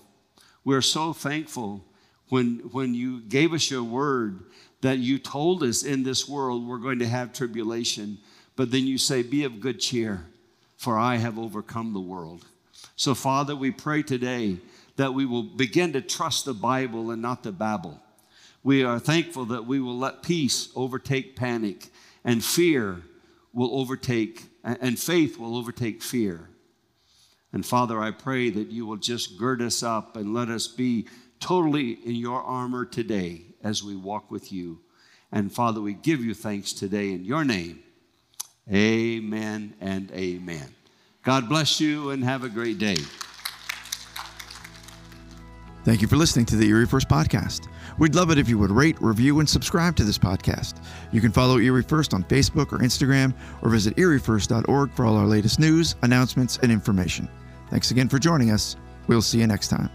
We're 0.64 0.84
so 0.84 1.14
thankful 1.14 1.84
when, 2.30 2.58
when 2.72 2.94
you 2.94 3.22
gave 3.22 3.54
us 3.54 3.72
your 3.72 3.84
word 3.84 4.44
that 4.82 5.00
you 5.00 5.18
told 5.18 5.64
us 5.64 5.82
in 5.82 6.04
this 6.04 6.30
world 6.30 6.68
we're 6.68 6.78
going 6.78 7.00
to 7.00 7.08
have 7.08 7.34
tribulation, 7.34 8.20
but 8.56 8.70
then 8.70 8.86
you 8.86 9.00
say, 9.00 9.24
Be 9.24 9.46
of 9.46 9.60
good 9.60 9.80
cheer, 9.80 10.28
for 10.82 10.98
I 10.98 11.18
have 11.18 11.38
overcome 11.38 11.94
the 11.94 12.00
world. 12.00 12.44
So, 12.96 13.14
Father, 13.14 13.56
we 13.56 13.70
pray 13.70 14.02
today 14.02 14.58
that 14.96 15.14
we 15.14 15.28
will 15.28 15.44
begin 15.44 15.94
to 15.94 16.02
trust 16.02 16.46
the 16.46 16.56
Bible 16.56 17.12
and 17.12 17.22
not 17.22 17.44
the 17.44 17.52
babble. 17.52 18.02
We 18.64 18.84
are 18.84 18.98
thankful 18.98 19.46
that 19.46 19.68
we 19.68 19.80
will 19.80 19.96
let 19.96 20.24
peace 20.24 20.70
overtake 20.76 21.36
panic 21.36 21.90
and 22.24 22.44
fear 22.44 23.04
will 23.54 23.80
overtake, 23.80 24.48
and 24.64 24.98
faith 24.98 25.38
will 25.38 25.56
overtake 25.56 26.02
fear. 26.02 26.50
And 27.54 27.64
Father, 27.64 28.02
I 28.02 28.10
pray 28.10 28.50
that 28.50 28.72
you 28.72 28.88
will 28.88 28.98
just 28.98 29.38
gird 29.38 29.62
us 29.62 29.84
up 29.84 30.16
and 30.16 30.34
let 30.34 30.50
us 30.50 30.68
be 30.68 31.08
totally 31.40 31.92
in 31.92 32.16
your 32.16 32.42
armor 32.42 32.86
today 32.86 33.44
as 33.64 33.84
we 33.84 33.96
walk 33.96 34.32
with 34.32 34.52
you. 34.52 34.80
And 35.32 35.54
Father, 35.54 35.80
we 35.80 35.94
give 35.94 36.26
you 36.26 36.34
thanks 36.34 36.74
today 36.74 37.12
in 37.12 37.24
your 37.24 37.46
name. 37.46 37.84
Amen 38.72 39.74
and 39.80 40.12
amen. 40.12 40.76
God 41.24 41.48
bless 41.50 41.80
you 41.80 42.12
and 42.12 42.24
have 42.24 42.44
a 42.44 42.50
great 42.50 42.78
day. 42.78 42.98
Thank 45.84 46.02
you 46.02 46.08
for 46.08 46.16
listening 46.16 46.46
to 46.48 46.56
the 46.56 46.68
Erie 46.68 46.86
First 46.86 47.10
Podcast. 47.10 47.68
We'd 47.98 48.14
love 48.14 48.30
it 48.30 48.38
if 48.38 48.48
you 48.48 48.58
would 48.60 48.72
rate, 48.72 49.02
review, 49.02 49.40
and 49.40 49.50
subscribe 49.50 49.96
to 49.96 50.04
this 50.04 50.18
podcast. 50.18 50.84
You 51.12 51.22
can 51.22 51.32
follow 51.32 51.58
Erie 51.58 51.82
First 51.82 52.14
on 52.14 52.24
Facebook 52.24 52.72
or 52.72 52.80
Instagram 52.80 53.34
or 53.64 53.70
visit 53.70 53.96
eriefirst.org 53.96 54.94
for 54.94 55.06
all 55.06 55.18
our 55.18 55.26
latest 55.26 55.60
news, 55.60 55.96
announcements, 56.04 56.58
and 56.62 56.72
information. 56.72 57.28
Thanks 57.70 57.90
again 57.92 58.10
for 58.10 58.20
joining 58.20 58.52
us. 58.52 58.76
We'll 59.08 59.24
see 59.24 59.40
you 59.40 59.48
next 59.48 59.70
time. 59.70 59.90